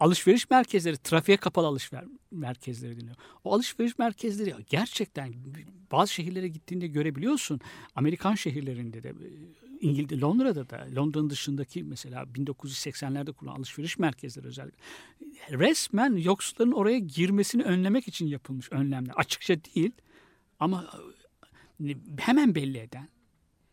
[0.00, 3.16] alışveriş merkezleri, trafiğe kapalı alışveriş merkezleri deniyor.
[3.44, 5.34] O alışveriş merkezleri gerçekten
[5.92, 7.60] bazı şehirlere gittiğinde görebiliyorsun.
[7.94, 9.14] Amerikan şehirlerinde de
[9.80, 14.78] İngiltere, Londra'da da, Londra'nın dışındaki mesela 1980'lerde kurulan alışveriş merkezleri özellikle
[15.50, 19.14] resmen yoksulların oraya girmesini önlemek için yapılmış önlemler.
[19.16, 19.92] Açıkça değil
[20.60, 20.90] ama
[22.18, 23.08] hemen belli eden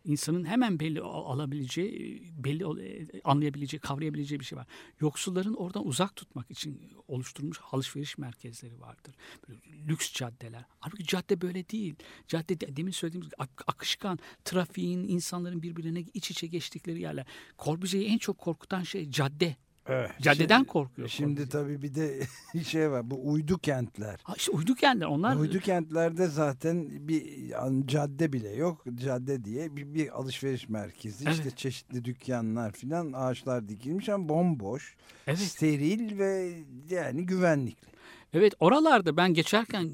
[0.07, 4.67] insanın hemen belli alabileceği, belli e, anlayabileceği, kavrayabileceği bir şey var.
[4.99, 9.15] Yoksulların oradan uzak tutmak için oluşturulmuş alışveriş merkezleri vardır.
[9.47, 10.65] Böyle lüks caddeler.
[10.79, 11.95] Halbuki cadde böyle değil.
[12.27, 13.31] Cadde demin söylediğimiz
[13.67, 17.25] akışkan, trafiğin, insanların birbirine iç içe geçtikleri yerler.
[17.59, 19.55] Corbusier'i en çok korkutan şey cadde.
[19.89, 20.11] Evet.
[20.21, 21.07] Caddeden şimdi, korkuyor.
[21.07, 22.19] Şimdi tabii bir de
[22.63, 24.19] şey var bu uydu kentler.
[24.23, 25.35] Ha işte uydu kentler onlar.
[25.35, 27.53] Uydu kentlerde zaten bir
[27.85, 28.83] cadde bile yok.
[28.95, 31.23] Cadde diye bir, bir alışveriş merkezi.
[31.27, 31.37] Evet.
[31.37, 34.95] İşte çeşitli dükkanlar filan ağaçlar dikilmiş ama bomboş.
[35.27, 35.39] Evet.
[35.39, 36.53] Steril ve
[36.89, 37.87] yani güvenlikli.
[38.33, 39.91] Evet oralarda ben geçerken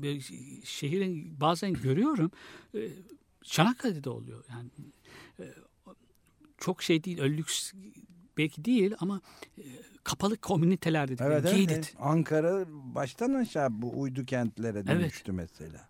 [0.63, 2.31] şehrin bazen görüyorum.
[2.75, 2.79] E,
[3.43, 4.43] Çanakkale'de oluyor.
[4.49, 4.69] Yani
[5.39, 5.45] e,
[6.57, 7.73] çok şey değil, lüks
[8.37, 9.21] belki değil ama
[9.57, 9.63] e,
[10.03, 11.95] kapalı komünitelerde evet, evet, evet.
[11.99, 15.49] Ankara baştan aşağı bu uydu kentlere dönüştü evet.
[15.59, 15.89] mesela.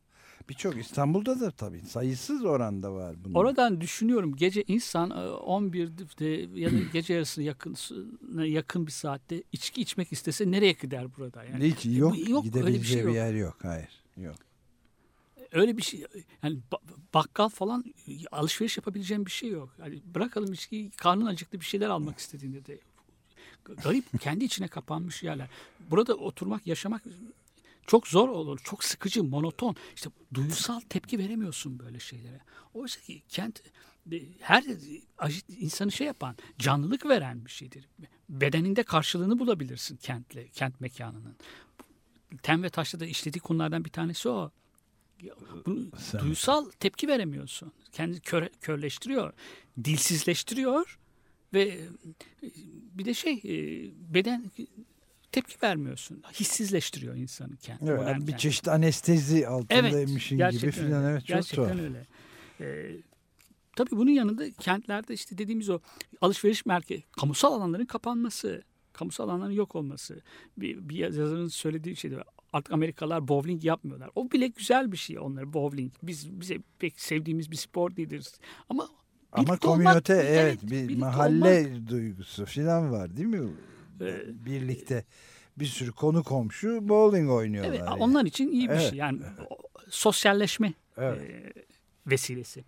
[0.49, 3.34] Birçok İstanbul'da da tabii sayısız oranda var bunun.
[3.34, 7.75] Oradan düşünüyorum gece insan 11'de e, ya da gece yarısı yakın
[8.43, 11.65] yakın bir saatte içki içmek istese nereye gider burada yani?
[11.65, 13.10] Hiç yok, yok gidebileceği bir, şey yok.
[13.10, 13.58] bir yer yok.
[13.62, 14.03] Hayır.
[14.17, 14.36] Yok
[15.53, 16.05] öyle bir şey
[16.43, 16.59] yani
[17.13, 17.85] bakkal falan
[18.31, 19.69] alışveriş yapabileceğim bir şey yok.
[19.79, 22.79] Yani bırakalım içki karnın acıktı bir şeyler almak istediğinde de
[23.65, 25.49] garip kendi içine kapanmış yerler.
[25.89, 27.03] Burada oturmak yaşamak
[27.87, 28.59] çok zor olur.
[28.63, 29.75] Çok sıkıcı, monoton.
[29.95, 32.39] İşte duygusal tepki veremiyorsun böyle şeylere.
[32.73, 33.61] Oysa ki kent
[34.39, 34.63] her
[35.47, 37.89] insanı şey yapan, canlılık veren bir şeydir.
[38.29, 41.35] Bedeninde karşılığını bulabilirsin kentle, kent mekanının.
[42.43, 44.51] Tem ve taşta da işlediği konulardan bir tanesi o.
[45.65, 45.86] Bunu
[46.19, 47.71] duysal tepki veremiyorsun.
[47.91, 49.33] Kendi kör, körleştiriyor,
[49.83, 50.99] dilsizleştiriyor
[51.53, 51.88] ve e,
[52.93, 53.53] bir de şey e,
[54.13, 54.51] beden
[55.31, 56.23] tepki vermiyorsun.
[56.33, 57.86] Hissizleştiriyor insanı kendi.
[57.88, 61.03] Evet, yani bir çeşit anestezi altındaymışın evet, gibi falan.
[61.03, 61.79] Evet, çok gerçekten tuhaf.
[61.79, 62.05] öyle.
[62.62, 62.97] Ee,
[63.75, 65.79] tabii bunun yanında kentlerde işte dediğimiz o
[66.21, 70.21] alışveriş merkezi, kamusal alanların kapanması, kamusal alanların yok olması.
[70.57, 74.09] Bir, bir yazarın söylediği şey de Artık Amerikalılar bowling yapmıyorlar.
[74.15, 75.93] O bile güzel bir şey onları bowling.
[76.03, 78.27] Biz bize pek sevdiğimiz bir spor değildir.
[78.69, 78.87] Ama
[79.31, 81.89] ama komünite evet, evet bir mahalle olmak.
[81.89, 83.49] duygusu falan var değil mi?
[84.01, 85.05] Ee, Birlikte
[85.57, 87.69] bir sürü konu komşu bowling oynuyorlar.
[87.69, 88.03] Evet, yani.
[88.03, 88.89] onlar için iyi bir evet.
[88.89, 88.99] şey.
[88.99, 89.19] Yani
[89.89, 91.21] sosyalleşme evet.
[91.21, 91.53] e,
[92.07, 92.63] vesilesi.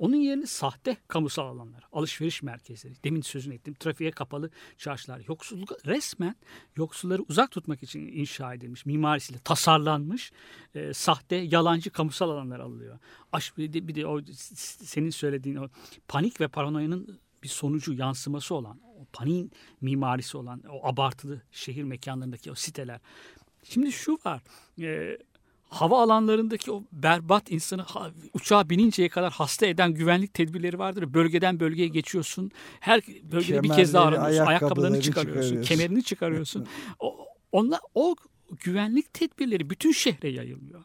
[0.00, 6.36] Onun yerine sahte kamusal alanlar, alışveriş merkezleri, demin sözünü ettim, trafiğe kapalı çarşılar, yoksulluk resmen
[6.76, 10.32] yoksulları uzak tutmak için inşa edilmiş, mimarisiyle tasarlanmış
[10.74, 12.98] e, sahte, yalancı kamusal alanlar alınıyor.
[13.32, 14.20] Aş, bir, de, bir de o
[14.84, 15.68] senin söylediğin o
[16.08, 22.50] panik ve paranoyanın bir sonucu, yansıması olan, o panik mimarisi olan, o abartılı şehir mekanlarındaki
[22.50, 23.00] o siteler.
[23.64, 24.42] Şimdi şu var,
[24.80, 25.18] e,
[25.70, 27.86] hava alanlarındaki o berbat insanı
[28.34, 31.14] uçağa bininceye kadar hasta eden güvenlik tedbirleri vardır.
[31.14, 32.50] Bölgeden bölgeye geçiyorsun.
[32.80, 33.00] Her
[33.32, 34.46] bölgede bir kez daha aranıyorsun.
[34.46, 35.62] Ayakkabılarını çıkarıyorsun.
[35.62, 36.66] Kemerini çıkarıyorsun.
[36.98, 38.16] o, onlar, o
[38.64, 40.84] güvenlik tedbirleri bütün şehre yayılıyor.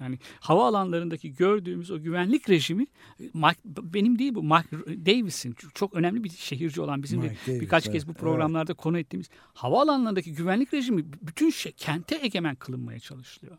[0.00, 2.86] Yani hava alanlarındaki gördüğümüz o güvenlik rejimi
[3.18, 7.60] Mike, benim değil bu Mike Davis'in çok önemli bir şehirci olan bizim Mike de Davis,
[7.60, 8.82] birkaç evet, kez bu programlarda evet.
[8.82, 13.58] konu ettiğimiz hava alanlarındaki güvenlik rejimi bütün şey, kente egemen kılınmaya çalışılıyor.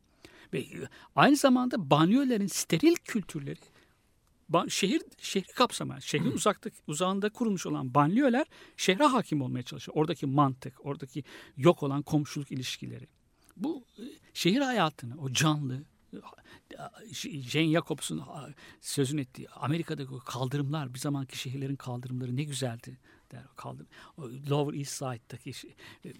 [1.15, 3.59] Aynı zamanda banyoların steril kültürleri
[4.67, 8.45] şehir şehri kapsamayan, şehrin uzakta, uzağında kurulmuş olan banliyöler
[8.77, 9.97] şehre hakim olmaya çalışıyor.
[9.97, 11.23] Oradaki mantık, oradaki
[11.57, 13.07] yok olan komşuluk ilişkileri.
[13.57, 15.83] Bu e, şehir hayatını, o canlı,
[17.23, 18.23] Jane Jacobs'un
[18.81, 22.97] sözünü ettiği Amerika'daki kaldırımlar, bir zamanki şehirlerin kaldırımları ne güzeldi
[23.31, 23.87] der kaldırım.
[24.49, 25.67] Lower East Side'daki
[26.05, 26.13] e,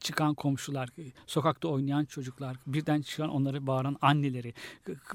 [0.00, 0.88] çıkan komşular,
[1.26, 4.54] sokakta oynayan çocuklar, birden çıkan onları bağıran anneleri,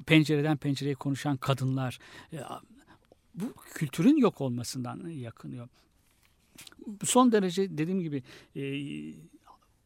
[0.05, 1.99] pencereden pencereye konuşan kadınlar.
[3.35, 5.69] Bu kültürün yok olmasından yakınıyor.
[7.03, 8.23] Son derece dediğim gibi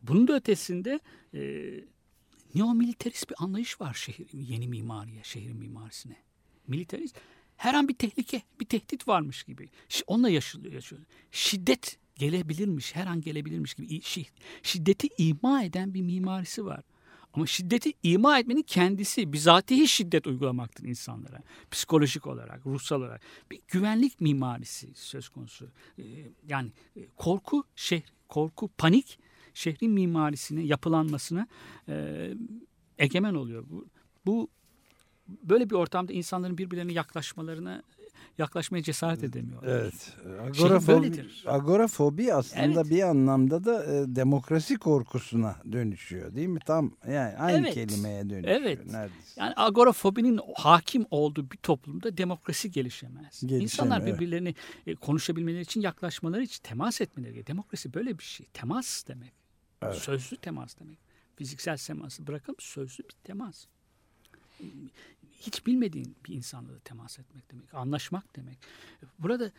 [0.04, 1.00] bunun da ötesinde
[1.34, 1.72] e,
[2.56, 6.18] neomilitarist bir anlayış var şehir, yeni mimariye, şehrin mimarisine.
[6.68, 7.16] Militarist
[7.58, 9.70] her an bir tehlike, bir tehdit varmış gibi.
[10.08, 11.02] Onunla yaşıyor.
[11.32, 14.02] Şiddet gelebilirmiş, her an gelebilirmiş gibi.
[14.64, 16.84] Şiddeti ima eden bir mimarisi var.
[17.34, 21.42] Ama şiddeti ima etmenin kendisi bizatihi şiddet uygulamaktır insanlara.
[21.72, 23.22] Psikolojik olarak, ruhsal olarak.
[23.52, 25.68] Bir güvenlik mimarisi söz konusu.
[26.00, 26.04] Ee,
[26.48, 29.20] yani e, korku, şehir, korku, panik
[29.54, 31.48] şehrin mimarisine, yapılanmasına
[31.90, 32.34] e,
[32.98, 33.66] egemen oluyor.
[33.70, 33.88] Bu,
[34.26, 34.50] bu
[35.28, 37.84] böyle bir ortamda insanların birbirlerine yaklaşmalarına
[38.38, 39.70] yaklaşmaya cesaret edemiyorlar.
[39.70, 40.14] Evet.
[40.48, 42.90] Agorafobi, agorafobi aslında evet.
[42.90, 46.60] bir anlamda da e, demokrasi korkusuna dönüşüyor değil mi?
[46.66, 47.74] Tam yani aynı evet.
[47.74, 48.86] kelimeye dönüşüyor evet.
[48.86, 49.42] neredeyse.
[49.42, 53.42] Yani agorafobinin hakim olduğu bir toplumda demokrasi gelişemez.
[53.42, 54.56] Gelişemez İnsanlar birbirlerini
[54.88, 55.00] evet.
[55.00, 57.58] konuşabilmeleri için yaklaşmaları için temas etmeleri gerekiyor.
[57.58, 58.46] Demokrasi böyle bir şey.
[58.54, 59.34] Temas demek.
[59.82, 59.96] Evet.
[59.96, 60.98] Sözlü temas demek.
[61.36, 63.66] Fiziksel teması bırakalım sözlü bir temas
[65.46, 68.58] hiç bilmediğin bir insanla da temas etmek demek, anlaşmak demek.
[69.20, 69.52] Burada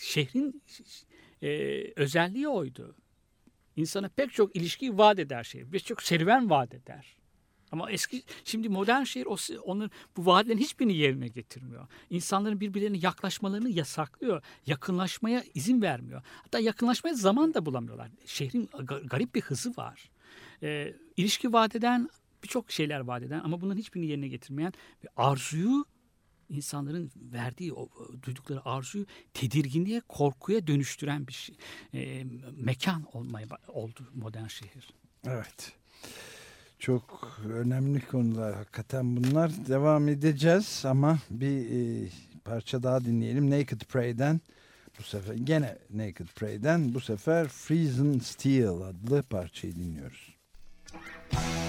[0.00, 0.62] şehrin
[1.42, 1.48] e,
[1.96, 2.96] özelliği oydu.
[3.76, 7.16] İnsana pek çok ilişki vaat eder şehir, birçok serüven vaat eder.
[7.72, 9.26] Ama eski şimdi modern şehir
[9.64, 11.86] onun bu vaatlerin hiçbirini yerine getirmiyor.
[12.10, 14.42] İnsanların birbirlerine yaklaşmalarını yasaklıyor.
[14.66, 16.22] Yakınlaşmaya izin vermiyor.
[16.42, 18.10] Hatta yakınlaşmaya zaman da bulamıyorlar.
[18.26, 18.70] Şehrin
[19.04, 20.10] garip bir hızı var.
[20.62, 22.08] E, ilişki vaat eden
[22.42, 24.72] birçok şeyler vaat eden ama bunların hiçbirini yerine getirmeyen
[25.04, 25.84] ve arzuyu
[26.48, 27.88] insanların verdiği, o,
[28.22, 31.56] duydukları arzuyu tedirginliğe, korkuya dönüştüren bir şey,
[31.94, 32.24] e,
[32.56, 34.94] mekan olmaya oldu modern şehir.
[35.26, 35.72] Evet.
[36.78, 39.66] Çok önemli konular hakikaten bunlar.
[39.68, 42.08] Devam edeceğiz ama bir e,
[42.44, 43.50] parça daha dinleyelim.
[43.50, 44.40] Naked Prey'den
[44.98, 50.34] bu sefer gene Naked Prey'den bu sefer Freezing Steel adlı parçayı dinliyoruz.
[50.92, 51.61] Müzik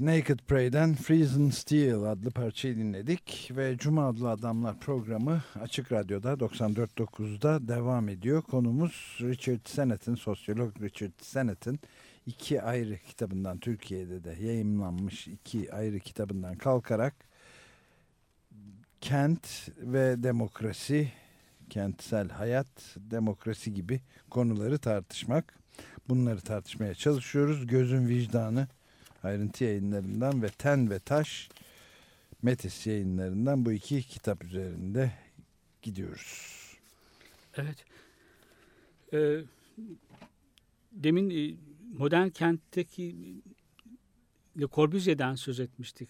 [0.00, 7.68] Naked Prey'den Freezing Steel adlı parçayı dinledik ve Cuma adlı Adamlar programı Açık Radyo'da 94.9'da
[7.68, 8.42] devam ediyor.
[8.42, 11.80] Konumuz Richard Sennett'in, sosyolog Richard Sennett'in
[12.26, 17.14] iki ayrı kitabından, Türkiye'de de yayınlanmış iki ayrı kitabından kalkarak
[19.00, 21.12] kent ve demokrasi,
[21.70, 25.58] kentsel hayat, demokrasi gibi konuları tartışmak.
[26.08, 27.66] Bunları tartışmaya çalışıyoruz.
[27.66, 28.68] Gözün vicdanı
[29.22, 31.48] ayrıntı yayınlarından ve Ten ve Taş
[32.42, 35.12] Metis yayınlarından bu iki kitap üzerinde
[35.82, 36.58] gidiyoruz.
[37.56, 37.84] Evet.
[39.12, 39.40] Ee,
[40.92, 41.56] demin e,
[41.98, 43.16] modern kentteki
[44.60, 46.08] Le Corbusier'den söz etmiştik.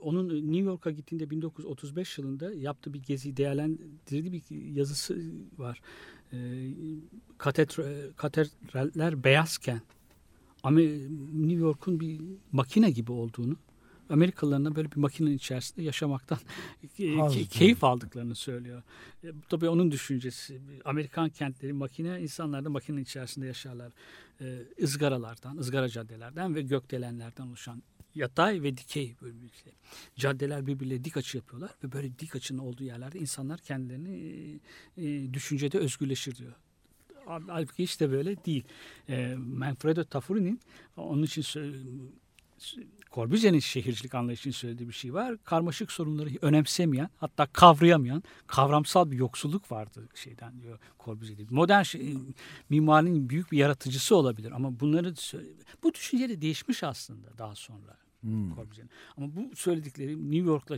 [0.00, 5.18] Onun New York'a gittiğinde 1935 yılında yaptığı bir gezi değerlendirdiği bir yazısı
[5.58, 5.80] var.
[6.32, 6.70] Ee,
[8.16, 9.80] katedraller beyazken
[10.64, 12.20] New York'un bir
[12.52, 13.56] makine gibi olduğunu
[14.10, 16.38] Amerikalılarına böyle bir makinenin içerisinde yaşamaktan
[17.50, 18.82] keyif aldıklarını söylüyor.
[19.24, 20.60] E, tabii onun düşüncesi.
[20.84, 23.92] Amerikan kentleri makine, insanlar da makinenin içerisinde yaşarlar.
[24.40, 27.82] E, ızgaralardan, ızgara caddelerden ve gökdelenlerden oluşan
[28.14, 29.70] yatay ve dikey bölümlükte.
[30.16, 34.60] Caddeler birbirle dik açı yapıyorlar ve böyle dik açının olduğu yerlerde insanlar kendilerini
[34.96, 36.52] e, düşüncede özgürleşir diyor.
[37.28, 38.64] Halbuki hiç de böyle değil.
[39.08, 40.60] E, Manfredo Tafuri'nin
[40.96, 41.42] onun için
[43.12, 45.36] Corbusier'in şehircilik anlayışını söylediği bir şey var.
[45.44, 51.38] Karmaşık sorunları önemsemeyen, hatta kavrayamayan, kavramsal bir yoksulluk vardı şeyden diyor Corbusier.
[51.50, 52.16] Modern şey,
[52.68, 55.14] mimarinin büyük bir yaratıcısı olabilir ama bunları
[55.82, 57.96] bu düşünce de değişmiş aslında daha sonra.
[58.20, 58.54] Hmm.
[58.54, 58.90] Corbusier'in.
[59.16, 60.76] Ama bu söyledikleri New York'la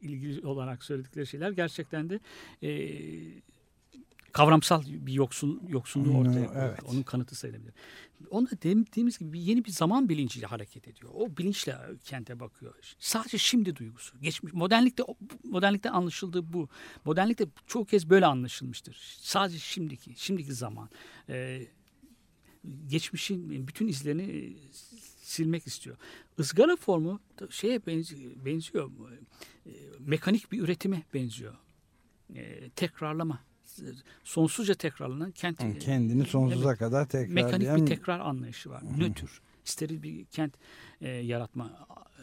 [0.00, 2.20] ilgili olarak söyledikleri şeyler gerçekten de
[2.62, 2.70] e,
[4.34, 6.68] kavramsal bir yoksul yoksunluğu ortaya koyuyor.
[6.68, 6.80] Evet.
[6.84, 7.74] Onun kanıtı sayılabilir.
[8.30, 11.12] Onda dediğimiz gibi yeni bir zaman bilinciyle hareket ediyor.
[11.14, 12.74] O bilinçle kente bakıyor.
[12.98, 14.20] Sadece şimdi duygusu.
[14.20, 15.02] Geçmiş modernlikte
[15.44, 16.68] modernlikte anlaşıldığı bu.
[17.04, 19.18] Modernlikte çoğu kez böyle anlaşılmıştır.
[19.20, 20.90] Sadece şimdiki, şimdiki zaman.
[21.28, 21.66] Ee,
[22.86, 24.56] geçmişin bütün izlerini e,
[25.22, 25.96] silmek istiyor.
[26.38, 27.20] Izgara formu
[27.50, 28.90] şeye benziyor, benziyor
[29.66, 31.54] e, mekanik bir üretime benziyor.
[32.34, 33.40] E, tekrarlama
[34.24, 38.82] sonsuzca tekrarlanan kent kendini sonsuza evet, kadar tekrarlayan mekanik bir tekrar anlayışı var.
[38.82, 39.00] Hı.
[39.00, 40.54] Nötr, steril bir kent
[41.00, 41.86] e, yaratma
[42.18, 42.22] e,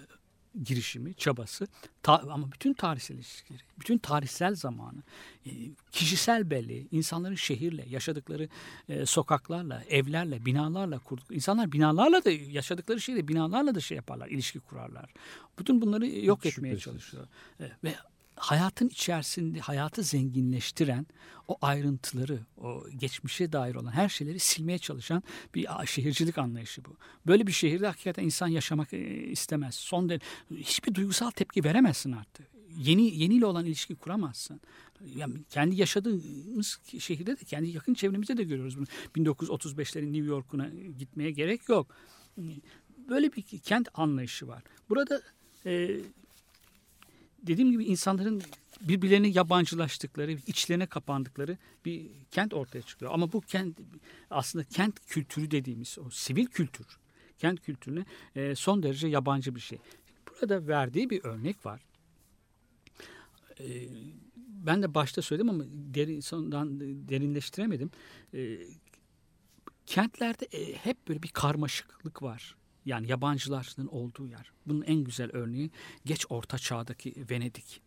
[0.64, 1.68] girişimi, çabası
[2.04, 5.04] ta, ama bütün tarihsel ilişkileri, bütün tarihsel zamanı,
[5.46, 5.50] e,
[5.92, 8.50] kişisel belli, insanların şehirle, yaşadıkları
[8.90, 11.26] e, sokaklarla, evlerle, binalarla kurduk.
[11.32, 15.14] İnsanlar binalarla da yaşadıkları şeyle binalarla da şey yaparlar, ilişki kurarlar.
[15.60, 16.84] Bütün bunları yok Hiç etmeye şüphesiz.
[16.84, 17.28] çalışıyor.
[17.60, 17.96] E, ve
[18.42, 21.06] hayatın içerisinde hayatı zenginleştiren
[21.48, 25.24] o ayrıntıları, o geçmişe dair olan her şeyleri silmeye çalışan
[25.56, 26.98] bir şehircilik anlayışı bu.
[27.28, 29.76] Böyle bir şehirde hakikaten insan yaşamak e, istemez.
[29.76, 30.26] Son derece
[30.56, 32.48] hiçbir duygusal tepki veremezsin artık.
[32.78, 34.62] Yeni yeniyle olan ilişki kuramazsın.
[35.16, 38.86] Yani kendi yaşadığımız şehirde de kendi yakın çevremizde de görüyoruz bunu.
[39.16, 41.96] 1935'lerin New York'una gitmeye gerek yok.
[43.10, 44.64] Böyle bir kent anlayışı var.
[44.90, 45.22] Burada
[45.66, 45.98] e,
[47.48, 48.42] dediğim gibi insanların
[48.82, 53.12] birbirlerini yabancılaştıkları, içlerine kapandıkları bir kent ortaya çıkıyor.
[53.14, 53.80] Ama bu kent
[54.30, 56.86] aslında kent kültürü dediğimiz o sivil kültür,
[57.38, 59.80] kent kültürüne e, son derece yabancı bir şey.
[60.30, 61.82] Burada verdiği bir örnek var.
[63.60, 63.88] E,
[64.38, 66.80] ben de başta söyledim ama derin, sondan
[67.10, 67.92] derinleştiremedim.
[68.34, 68.58] E,
[69.86, 70.48] kentlerde
[70.84, 72.56] hep böyle bir karmaşıklık var.
[72.86, 74.52] Yani yabancıların olduğu yer.
[74.66, 75.72] Bunun en güzel örneği
[76.06, 77.82] geç orta çağdaki Venedik.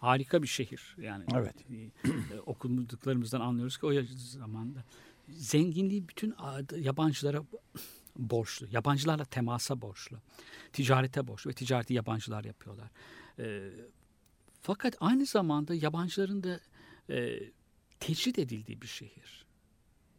[0.00, 0.96] Harika bir şehir.
[0.98, 1.54] Yani evet.
[1.70, 4.84] e, okuduklarımızdan anlıyoruz ki o zamanda
[5.28, 6.34] zenginliği bütün
[6.76, 7.44] yabancılara
[8.16, 8.66] borçlu.
[8.70, 10.18] Yabancılarla temasa borçlu.
[10.72, 12.90] Ticarete borçlu ve ticareti yabancılar yapıyorlar.
[13.38, 13.70] E,
[14.62, 16.60] fakat aynı zamanda yabancıların da
[17.10, 17.38] e,
[18.00, 19.46] tecrit edildiği bir şehir.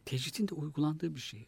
[0.05, 1.47] Tecritin de uygulandığı bir şehir.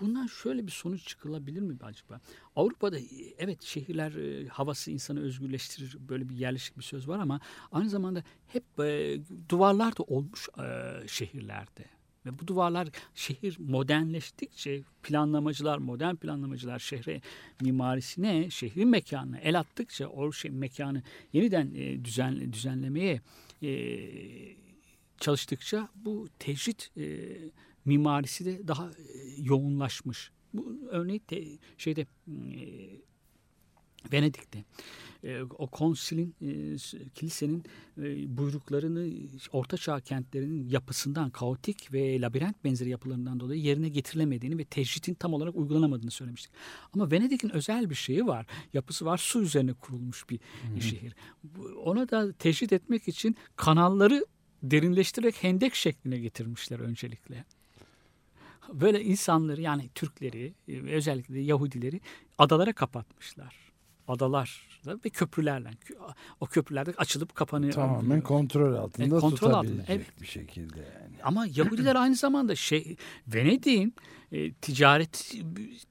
[0.00, 2.20] Bundan şöyle bir sonuç çıkılabilir mi acaba?
[2.56, 2.98] Avrupa'da
[3.38, 7.40] evet şehirler e, havası insanı özgürleştirir böyle bir yerleşik bir söz var ama
[7.72, 9.18] aynı zamanda hep e,
[9.48, 11.84] duvarlar da olmuş e, şehirlerde.
[12.26, 17.20] Ve bu duvarlar şehir modernleştikçe planlamacılar, modern planlamacılar şehre
[17.60, 23.20] mimarisine, şehrin mekanına el attıkça o şey, mekanı yeniden e, düzen, düzenlemeye
[23.62, 24.00] e,
[25.20, 27.04] çalıştıkça bu tecrit e,
[27.84, 28.92] mimarisi de daha e,
[29.38, 30.32] yoğunlaşmış.
[30.54, 31.44] Bu örneği de,
[31.78, 32.34] şeyde e,
[34.12, 34.64] Venedik'te
[35.24, 36.76] e, o konsilin e,
[37.14, 37.64] kilisenin
[37.98, 39.10] e, buyruklarını
[39.52, 45.56] ortaçağ kentlerinin yapısından kaotik ve labirent benzeri yapılarından dolayı yerine getirilemediğini ve tecritin tam olarak
[45.56, 46.52] uygulanamadığını söylemiştik.
[46.92, 48.46] Ama Venedik'in özel bir şeyi var.
[48.72, 49.18] Yapısı var.
[49.18, 50.80] Su üzerine kurulmuş bir Hı-hı.
[50.80, 51.14] şehir.
[51.84, 54.26] Ona da tecrit etmek için kanalları
[54.62, 57.44] derinleştirerek hendek şekline getirmişler öncelikle
[58.80, 62.00] böyle insanları yani Türkleri e, özellikle Yahudileri
[62.38, 63.64] adalara kapatmışlar.
[64.08, 65.70] Adalarla ve köprülerle.
[66.40, 67.72] O köprülerde açılıp kapanıyor.
[67.72, 69.82] Tamamen kontrol altında e, kontrol altında.
[69.88, 70.20] Evet.
[70.20, 71.16] bir şekilde yani.
[71.22, 72.96] Ama Yahudiler aynı zamanda şey
[73.26, 73.94] Venedik'in
[74.32, 75.44] e, ticareti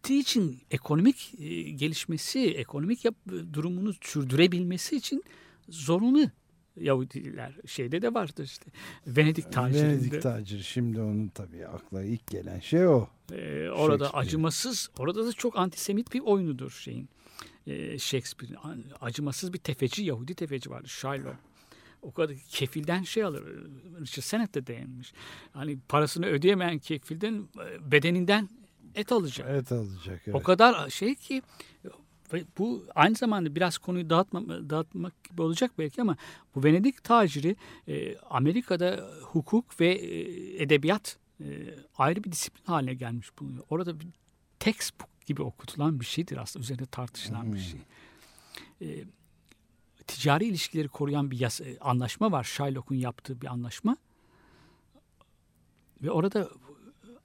[0.10, 3.16] için ekonomik e, gelişmesi, ekonomik yap,
[3.54, 5.24] durumunu sürdürebilmesi için
[5.70, 6.30] zorunlu
[6.76, 8.66] Yahudiler şeyde de vardır işte.
[9.08, 9.88] Venedik tacirinde.
[9.88, 10.64] Venedik taciri.
[10.64, 13.08] Şimdi onun tabii akla ilk gelen şey o.
[13.32, 17.10] Ee, orada acımasız, orada da çok antisemit bir oyunudur şeyin.
[17.68, 18.54] Ee, Shakespeare.
[19.02, 20.88] Acımasız bir tefeci, Yahudi tefeci vardı.
[20.88, 21.34] Shiloh.
[22.02, 23.44] O kadar kefilden şey alır.
[24.02, 25.14] Richard Sennett de değinmiş.
[25.52, 27.48] Hani parasını ödeyemeyen kefilden
[27.82, 28.50] bedeninden
[28.96, 29.50] Et alacak.
[29.50, 30.22] Et alacak.
[30.26, 30.36] Evet.
[30.36, 31.42] O kadar şey ki
[32.58, 36.18] bu aynı zamanda biraz konuyu dağıtma, dağıtmak gibi olacak belki ama
[36.56, 37.56] bu Venedik taciri
[37.88, 41.46] e, Amerika'da hukuk ve e, edebiyat e,
[41.98, 43.64] ayrı bir disiplin haline gelmiş bulunuyor.
[43.70, 44.08] Orada bir
[44.60, 47.54] textbook gibi okutulan bir şeydir aslında üzerinde tartışılan hmm.
[47.54, 47.80] bir şey.
[48.82, 49.04] E,
[50.08, 52.44] ticari ilişkileri koruyan bir yasa, e, anlaşma var.
[52.44, 53.98] Shylock'un yaptığı bir anlaşma.
[56.02, 56.50] Ve orada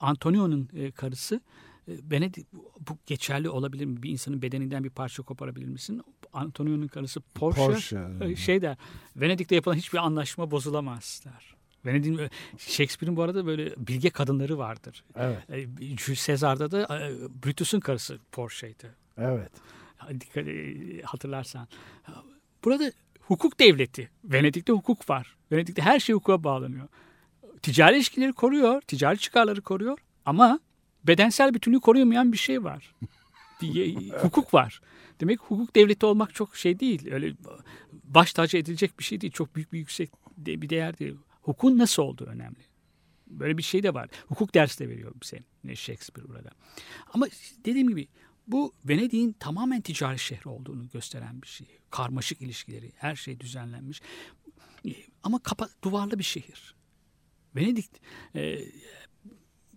[0.01, 1.41] Antonio'nun e, karısı
[1.89, 2.47] Venedik
[2.89, 4.03] bu geçerli olabilir mi?
[4.03, 6.03] Bir insanın bedeninden bir parça koparabilir misin?
[6.33, 8.77] Antonio'nun karısı Porsche, Porsche şey der.
[9.17, 11.55] Venedik'te yapılan hiçbir anlaşma bozulamaz der.
[11.87, 15.05] Venedik'in Shakespeare'in bu arada böyle bilge kadınları vardır.
[15.17, 15.69] Evet.
[15.81, 16.89] Jules Caesar'da da
[17.45, 18.95] Brutus'un karısı Porsche'ydi.
[19.19, 19.53] Evet.
[20.11, 20.47] Dikkat
[21.05, 21.69] hatırlarsan.
[22.65, 24.11] Burada hukuk devleti.
[24.25, 25.37] Venedik'te hukuk var.
[25.53, 26.89] Venedik'te her şey hukuka bağlanıyor.
[27.63, 30.61] Ticari ilişkileri koruyor, ticari çıkarları koruyor ama
[31.09, 32.95] bedensel bütünlüğü koruyamayan bir şey var.
[34.21, 34.81] Hukuk var.
[35.21, 37.13] Demek hukuk devleti olmak çok şey değil.
[37.13, 37.35] Öyle
[37.93, 39.33] baş tacı edilecek bir şey değil.
[39.33, 41.17] Çok büyük bir yüksek bir değer değil.
[41.43, 42.69] Hukukun nasıl olduğu önemli.
[43.27, 44.09] Böyle bir şey de var.
[44.27, 45.45] Hukuk dersi de veriyor bize
[45.75, 46.51] Shakespeare burada.
[47.15, 47.27] Ama
[47.65, 48.09] dediğim gibi
[48.47, 51.67] bu Venedik'in tamamen ticari şehri olduğunu gösteren bir şey.
[51.91, 54.03] Karmaşık ilişkileri, her şey düzenlenmiş.
[55.23, 56.75] Ama kapa, duvarlı bir şehir.
[57.57, 57.91] Venedik
[58.35, 58.59] e,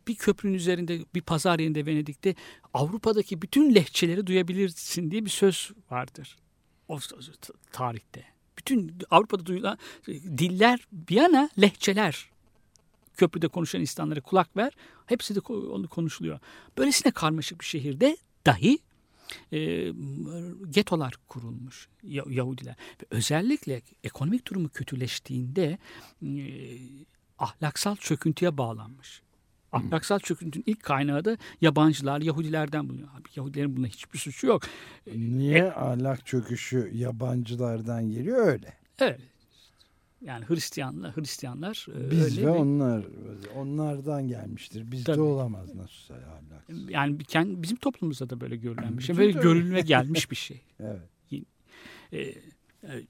[0.08, 2.36] bir köprünün üzerinde bir pazar yerinde Venedik'te
[2.74, 6.38] Avrupa'daki bütün lehçeleri duyabilirsin diye bir söz vardır.
[6.88, 7.00] O
[7.72, 8.26] tarihte.
[8.58, 9.78] Bütün Avrupa'da duyulan
[10.08, 12.30] diller bir yana lehçeler.
[13.18, 14.74] Köprüde konuşan insanlara kulak ver.
[15.06, 16.40] Hepsi de onu konuşuluyor.
[16.78, 18.80] Böylesine karmaşık bir şehirde dahi
[19.54, 19.92] e,
[20.70, 22.76] getolar kurulmuş Yahudiler.
[23.02, 25.78] Ve özellikle ekonomik durumu kötüleştiğinde
[26.24, 26.30] e,
[27.40, 29.22] ahlaksal çöküntüye bağlanmış.
[29.72, 33.08] Ahlaksal çöküntünün ilk kaynağı da yabancılar, Yahudilerden bulunuyor.
[33.08, 34.62] Abi Yahudilerin bunda hiçbir suçu yok.
[35.16, 38.74] Niye e, ahlak çöküşü yabancılardan geliyor öyle?
[39.00, 39.20] Evet.
[40.22, 42.60] Yani Hristiyanlar, Hristiyanlar e, biz öyle ve bir...
[42.60, 43.06] onlar
[43.56, 44.92] onlardan gelmiştir.
[44.92, 45.22] Bizde Tabii.
[45.22, 46.90] olamaz nasıl ahlak.
[46.90, 49.18] Yani kendi, bizim toplumumuzda da böyle görülen bir şey.
[49.18, 50.62] Böyle görülme gelmiş bir şey.
[50.80, 51.02] evet.
[52.14, 52.20] Ee,
[52.84, 53.04] e,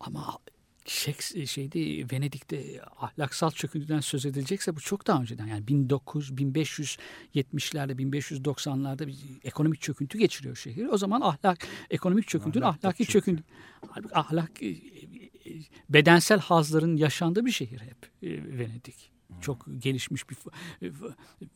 [0.00, 0.38] ama
[0.86, 1.78] Shakespeare e, şeyde
[2.12, 9.80] Venedik'te ahlaksal çöküntüden söz edilecekse bu çok daha önceden yani 1900 1570'lerde 1590'larda bir ekonomik
[9.80, 10.86] çöküntü geçiriyor şehir.
[10.86, 13.42] O zaman ahlak ekonomik çöküntünün ahlak ahlaki çöküntü.
[14.12, 14.76] Ahlak e, e,
[15.88, 18.10] bedensel hazların yaşandığı bir şehir hep
[18.58, 19.10] Venedik.
[19.40, 20.36] Çok gelişmiş bir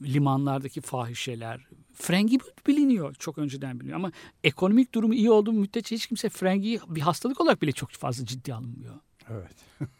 [0.02, 1.68] limanlardaki fahişeler.
[1.94, 3.14] Frengi biliniyor.
[3.14, 3.96] Çok önceden biliniyor.
[3.96, 4.12] Ama
[4.44, 8.54] ekonomik durumu iyi olduğu müddetçe hiç kimse frengi bir hastalık olarak bile çok fazla ciddi
[8.54, 8.94] alınmıyor.
[9.30, 9.56] Evet.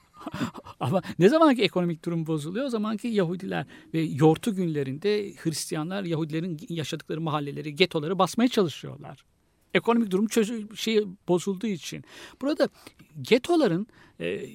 [0.80, 7.20] Ama ne zamanki ekonomik durum bozuluyor o zamanki Yahudiler ve yortu günlerinde Hristiyanlar Yahudilerin yaşadıkları
[7.20, 9.24] mahalleleri, getoları basmaya çalışıyorlar.
[9.74, 12.04] Ekonomik durum çözü, şey bozulduğu için.
[12.40, 12.68] Burada
[13.20, 13.86] getoların
[14.20, 14.46] e,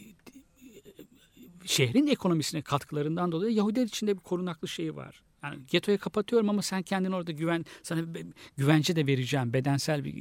[1.65, 5.23] şehrin ekonomisine katkılarından dolayı Yahudiler içinde bir korunaklı şey var.
[5.45, 8.01] Yani getoyu kapatıyorum ama sen kendin orada güven sana
[8.57, 9.53] güvence de vereceğim.
[9.53, 10.15] Bedensel bir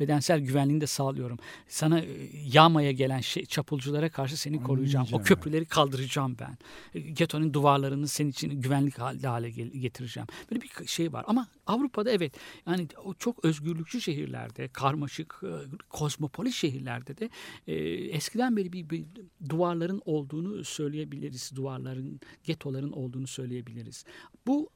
[0.00, 1.38] bedensel güvenliğini de sağlıyorum.
[1.68, 2.06] Sana e,
[2.52, 5.06] yağmaya gelen şey, çapulculara karşı seni koruyacağım.
[5.12, 6.58] O köprüleri kaldıracağım ben.
[6.94, 10.26] E, getonun duvarlarını senin için güvenlik hale getireceğim.
[10.50, 11.24] Böyle bir şey var.
[11.28, 12.32] Ama Avrupa'da evet
[12.66, 15.50] yani o çok özgürlükçü şehirlerde, karmaşık, e,
[15.88, 17.30] kozmopolit şehirlerde de
[17.66, 17.74] e,
[18.16, 19.04] eskiden beri bir, bir
[19.48, 21.52] duvarların olduğunu söyleyebiliriz.
[21.56, 24.04] Duvarların, getoların olduğunu söyleyebiliriz.
[24.46, 24.70] Bu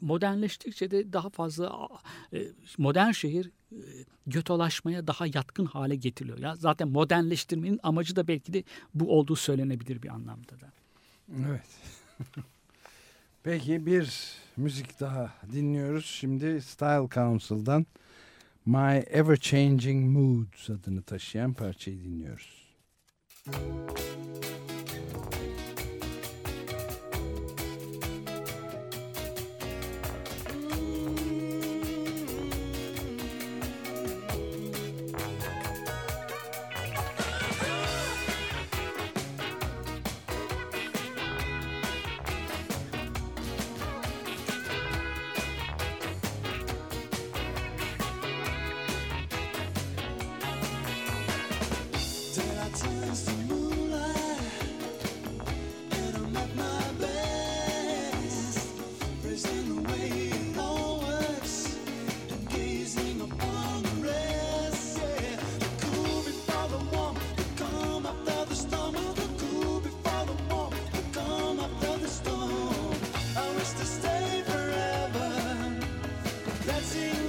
[0.00, 1.88] modernleştikçe de daha fazla
[2.32, 2.42] e,
[2.78, 3.78] modern şehir e,
[4.26, 6.38] götolaşmaya daha yatkın hale getiriliyor.
[6.38, 8.64] Ya zaten modernleştirmenin amacı da belki de
[8.94, 10.72] bu olduğu söylenebilir bir anlamda da.
[11.48, 11.66] Evet.
[13.42, 16.06] Peki bir müzik daha dinliyoruz.
[16.06, 17.86] Şimdi Style Council'dan
[18.66, 22.64] My Ever Changing Moods adını taşıyan parçayı dinliyoruz.
[23.46, 24.53] Müzik
[76.92, 77.23] dancing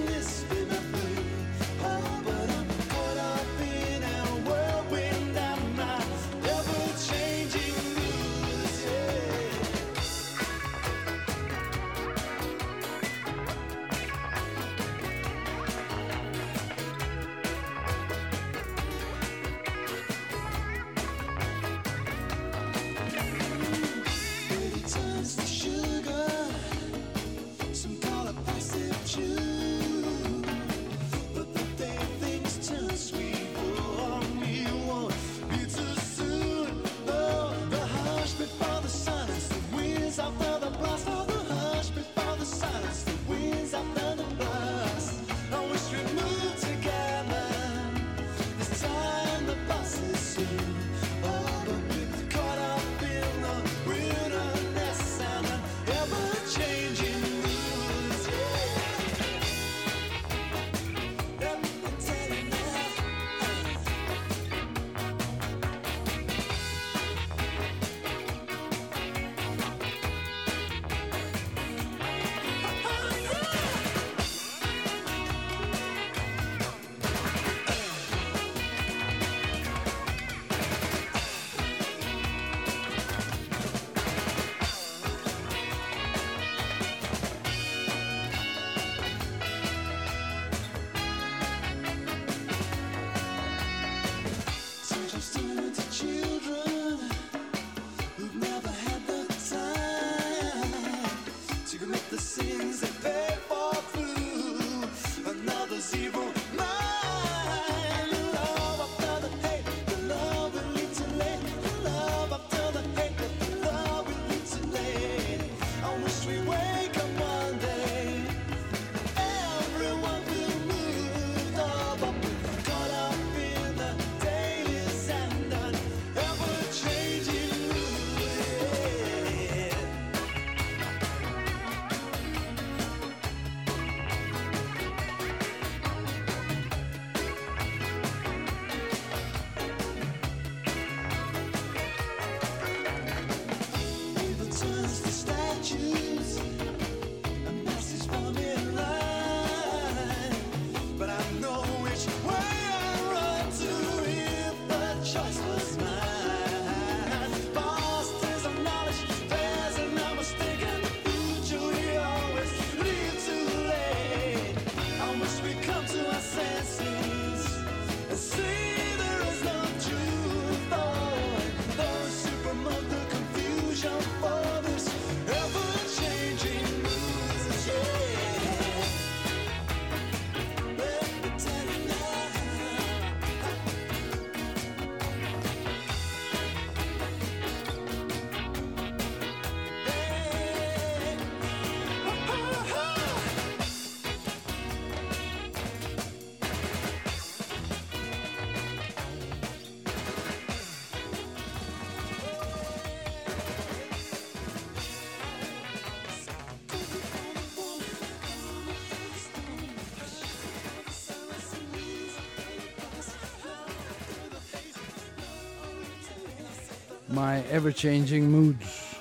[217.16, 218.96] My Ever Changing Moods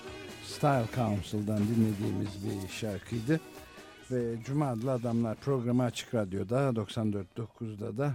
[0.45, 3.41] Style Council'dan dinlediğimiz bir şarkıydı.
[4.11, 8.15] Ve Cuma adlı adamlar programı Açık Radyo'da 94.9'da da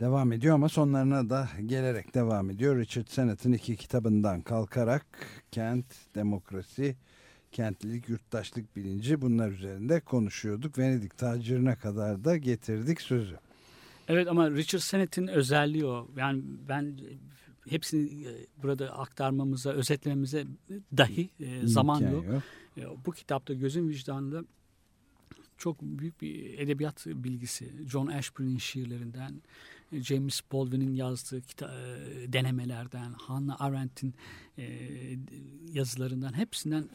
[0.00, 2.76] devam ediyor ama sonlarına da gelerek devam ediyor.
[2.78, 5.06] Richard Sennett'in iki kitabından kalkarak
[5.50, 6.96] kent, demokrasi,
[7.52, 10.78] kentlilik, yurttaşlık bilinci bunlar üzerinde konuşuyorduk.
[10.78, 13.36] Venedik tacirine kadar da getirdik sözü.
[14.08, 16.08] Evet ama Richard Sennett'in özelliği o.
[16.16, 16.98] Yani ben
[17.68, 20.46] hepsini e, burada aktarmamıza, özetlememize
[20.96, 22.24] dahi e, zaman yok.
[22.24, 22.42] yok.
[22.76, 24.44] E, bu kitapta Gözün Vicdanı'nda
[25.58, 27.72] çok büyük bir edebiyat bilgisi.
[27.90, 29.42] John Ashburn'in şiirlerinden,
[29.92, 31.74] James Baldwin'in yazdığı kita,
[32.26, 34.14] denemelerden, Hannah Arendt'in
[35.72, 36.88] yazılarından hepsinden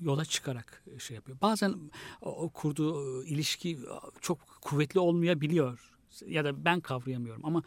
[0.00, 1.38] yola çıkarak şey yapıyor.
[1.42, 1.74] Bazen
[2.20, 3.78] o kurduğu ilişki
[4.20, 5.92] çok kuvvetli olmayabiliyor
[6.26, 7.62] ya da ben kavrayamıyorum ama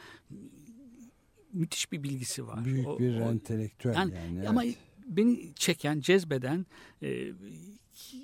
[1.56, 2.66] müthiş bir bilgisi var.
[2.66, 4.14] Büyük o, bir o, entelektüel yani.
[4.16, 4.64] yani ama
[5.08, 6.66] beni çeken, cezbeden
[7.04, 7.32] e,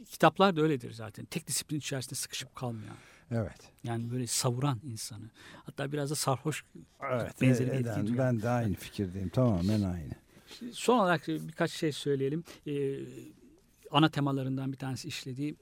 [0.09, 1.25] kitaplar da öyledir zaten.
[1.25, 2.95] Tek disiplin içerisinde sıkışıp kalmayan.
[3.31, 3.71] Evet.
[3.83, 5.29] Yani böyle savuran insanı.
[5.65, 6.63] Hatta biraz da sarhoş
[7.11, 9.29] evet, benzeri e, eden, Ben de aynı fikirdeyim.
[9.29, 10.13] Tamamen aynı.
[10.71, 12.43] Son olarak birkaç şey söyleyelim.
[12.67, 12.99] Ee,
[13.91, 15.55] ana temalarından bir tanesi işlediği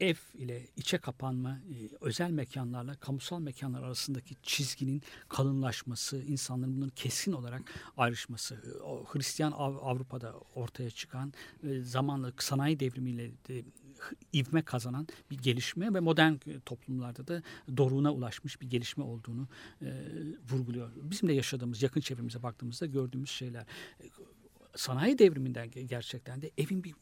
[0.00, 7.32] ev ile içe kapanma, e, özel mekanlarla kamusal mekanlar arasındaki çizginin kalınlaşması, insanların bunun kesin
[7.32, 7.62] olarak
[7.96, 11.32] ayrışması, e, o Hristiyan Avrupa'da ortaya çıkan
[11.62, 13.64] e, zamanla sanayi devrimiyle de
[14.34, 16.34] ivme kazanan bir gelişme ve modern
[16.66, 17.42] toplumlarda da
[17.76, 19.48] doruğuna ulaşmış bir gelişme olduğunu
[19.82, 19.86] e,
[20.50, 20.90] vurguluyor.
[21.02, 23.64] Bizim de yaşadığımız, yakın çevremize baktığımızda gördüğümüz şeyler.
[24.76, 26.94] Sanayi devriminden gerçekten de evin bir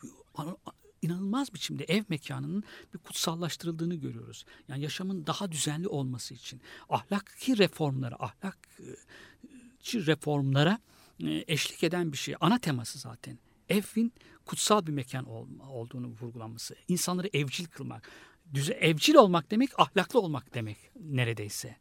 [1.05, 4.45] inanılmaz biçimde ev mekanının bir kutsallaştırıldığını görüyoruz.
[4.69, 10.79] Yani yaşamın daha düzenli olması için ahlaki reformlara, ahlakçı reformlara
[11.23, 12.35] e, eşlik eden bir şey.
[12.41, 13.39] Ana teması zaten.
[13.69, 14.13] Evin
[14.47, 15.25] kutsal bir mekan
[15.71, 16.75] olduğunu vurgulanması.
[16.89, 18.11] İnsanları evcil kılmak.
[18.55, 21.77] Düze, evcil olmak demek ahlaklı olmak demek neredeyse.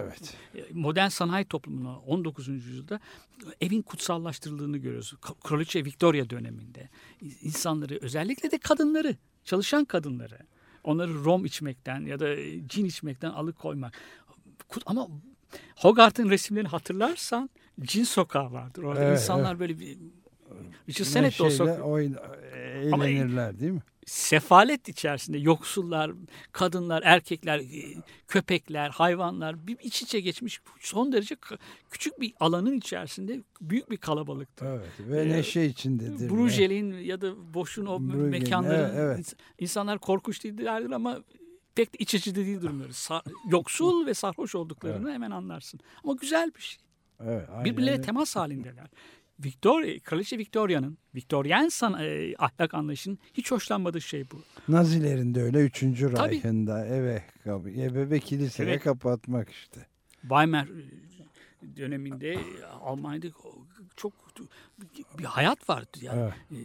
[0.00, 0.34] Evet.
[0.54, 2.48] E, modern sanayi toplumuna 19.
[2.48, 3.00] yüzyılda
[3.60, 5.14] evin kutsallaştırıldığını görüyoruz.
[5.44, 6.88] Kraliçe Victoria döneminde
[7.42, 10.38] insanları özellikle de kadınları, çalışan kadınları
[10.84, 12.36] onları rom içmekten ya da
[12.68, 13.94] cin içmekten alıkoymak.
[14.86, 15.08] Ama
[15.76, 18.82] Hogarth'ın resimlerini hatırlarsan cin sokağı vardır.
[18.82, 19.60] Orada evet, insanlar evet.
[19.60, 19.98] böyle bir
[20.88, 21.80] Richard Sennett de o sokağı.
[21.80, 22.16] Oyun,
[22.54, 23.82] eğlenirler Ama, değil mi?
[24.06, 26.12] Sefalet içerisinde yoksullar,
[26.52, 31.36] kadınlar, erkekler, e, köpekler, hayvanlar bir iç içe geçmiş son derece
[31.90, 34.64] küçük bir alanın içerisinde büyük bir kalabalıktı.
[34.68, 36.30] Evet ve ee, neşe içindedir.
[36.30, 39.34] Brugel'in ya da Boş'un o Bruegel, mekanların evet, evet.
[39.58, 41.18] insanlar korkunç değillerdir ama
[41.74, 42.90] pek de iç içe de değil durumları.
[43.50, 45.14] yoksul ve sarhoş olduklarını evet.
[45.14, 45.80] hemen anlarsın.
[46.04, 46.78] Ama güzel bir şey.
[47.26, 48.86] Evet, Birbirleriyle temas halindeler.
[49.44, 54.42] Victoria, Kraliçe Victoria'nın, Victorian san, e, ahlak anlayışının hiç hoşlanmadığı şey bu.
[54.68, 55.82] Nazilerin de öyle 3.
[55.82, 57.24] Reich'ında eve,
[57.76, 58.82] eve ve kiliseye evet.
[58.82, 59.86] kapatmak işte.
[60.20, 62.38] Weimar e, döneminde
[62.80, 63.26] Almanya'da
[63.96, 64.12] çok
[65.18, 65.98] bir hayat vardı.
[66.02, 66.20] Yani.
[66.20, 66.32] Evet.
[66.50, 66.58] E,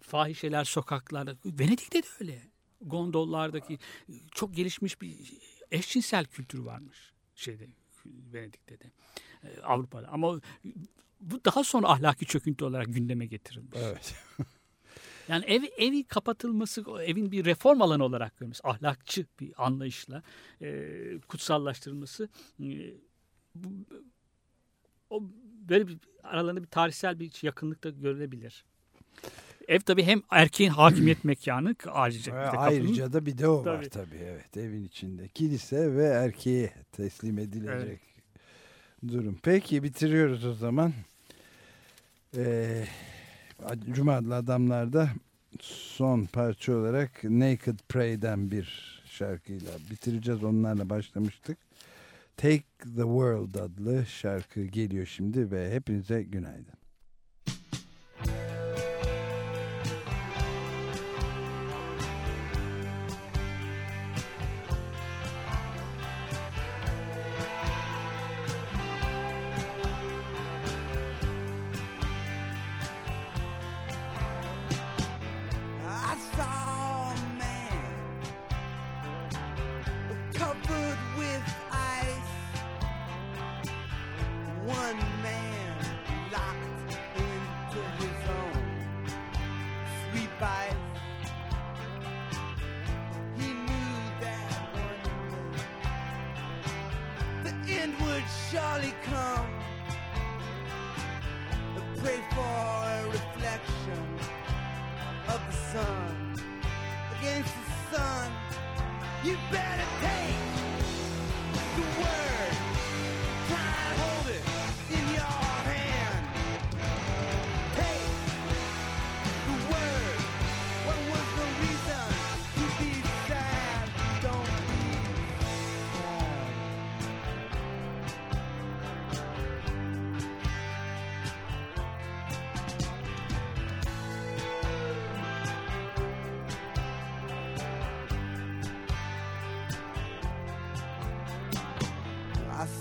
[0.00, 1.36] fahişeler sokaklarda.
[1.44, 2.38] Venedik'te de öyle.
[2.80, 3.78] Gondollardaki
[4.30, 5.16] çok gelişmiş bir
[5.70, 7.66] eşcinsel kültür varmış şeyde
[8.06, 8.90] Venedik'te de.
[9.44, 10.08] E, Avrupa'da.
[10.08, 10.40] Ama
[11.20, 13.78] bu daha sonra ahlaki çöküntü olarak gündeme getirilmiş.
[13.82, 14.14] Evet.
[15.28, 20.22] yani ev, evi kapatılması, evin bir reform alanı olarak görülmesi, ahlakçı bir anlayışla
[20.62, 22.28] e, kutsallaştırılması
[22.60, 22.66] e,
[23.54, 23.68] bu,
[25.10, 25.22] o
[25.68, 28.64] böyle bir aralarında bir tarihsel bir yakınlık da görülebilir.
[29.68, 32.34] Ev tabii hem erkeğin hakimiyet mekanı ayrıca.
[32.34, 33.78] ayrıca da bir de o tabii.
[33.78, 35.28] var tabii evet evin içinde.
[35.28, 37.74] Kilise ve erkeğe teslim edilecek.
[37.74, 38.15] Evet
[39.08, 39.38] durum.
[39.42, 40.92] Peki bitiriyoruz o zaman.
[42.36, 42.84] Ee,
[43.92, 45.10] Cuma adlı adamlarda
[45.60, 50.44] son parça olarak Naked Prey'den bir şarkıyla bitireceğiz.
[50.44, 51.58] Onlarla başlamıştık.
[52.36, 56.75] Take the World adlı şarkı geliyor şimdi ve hepinize günaydın.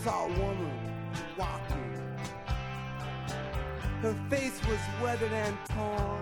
[0.05, 0.71] saw a woman
[1.35, 1.99] walking.
[4.03, 6.14] Her face was weathered and torn.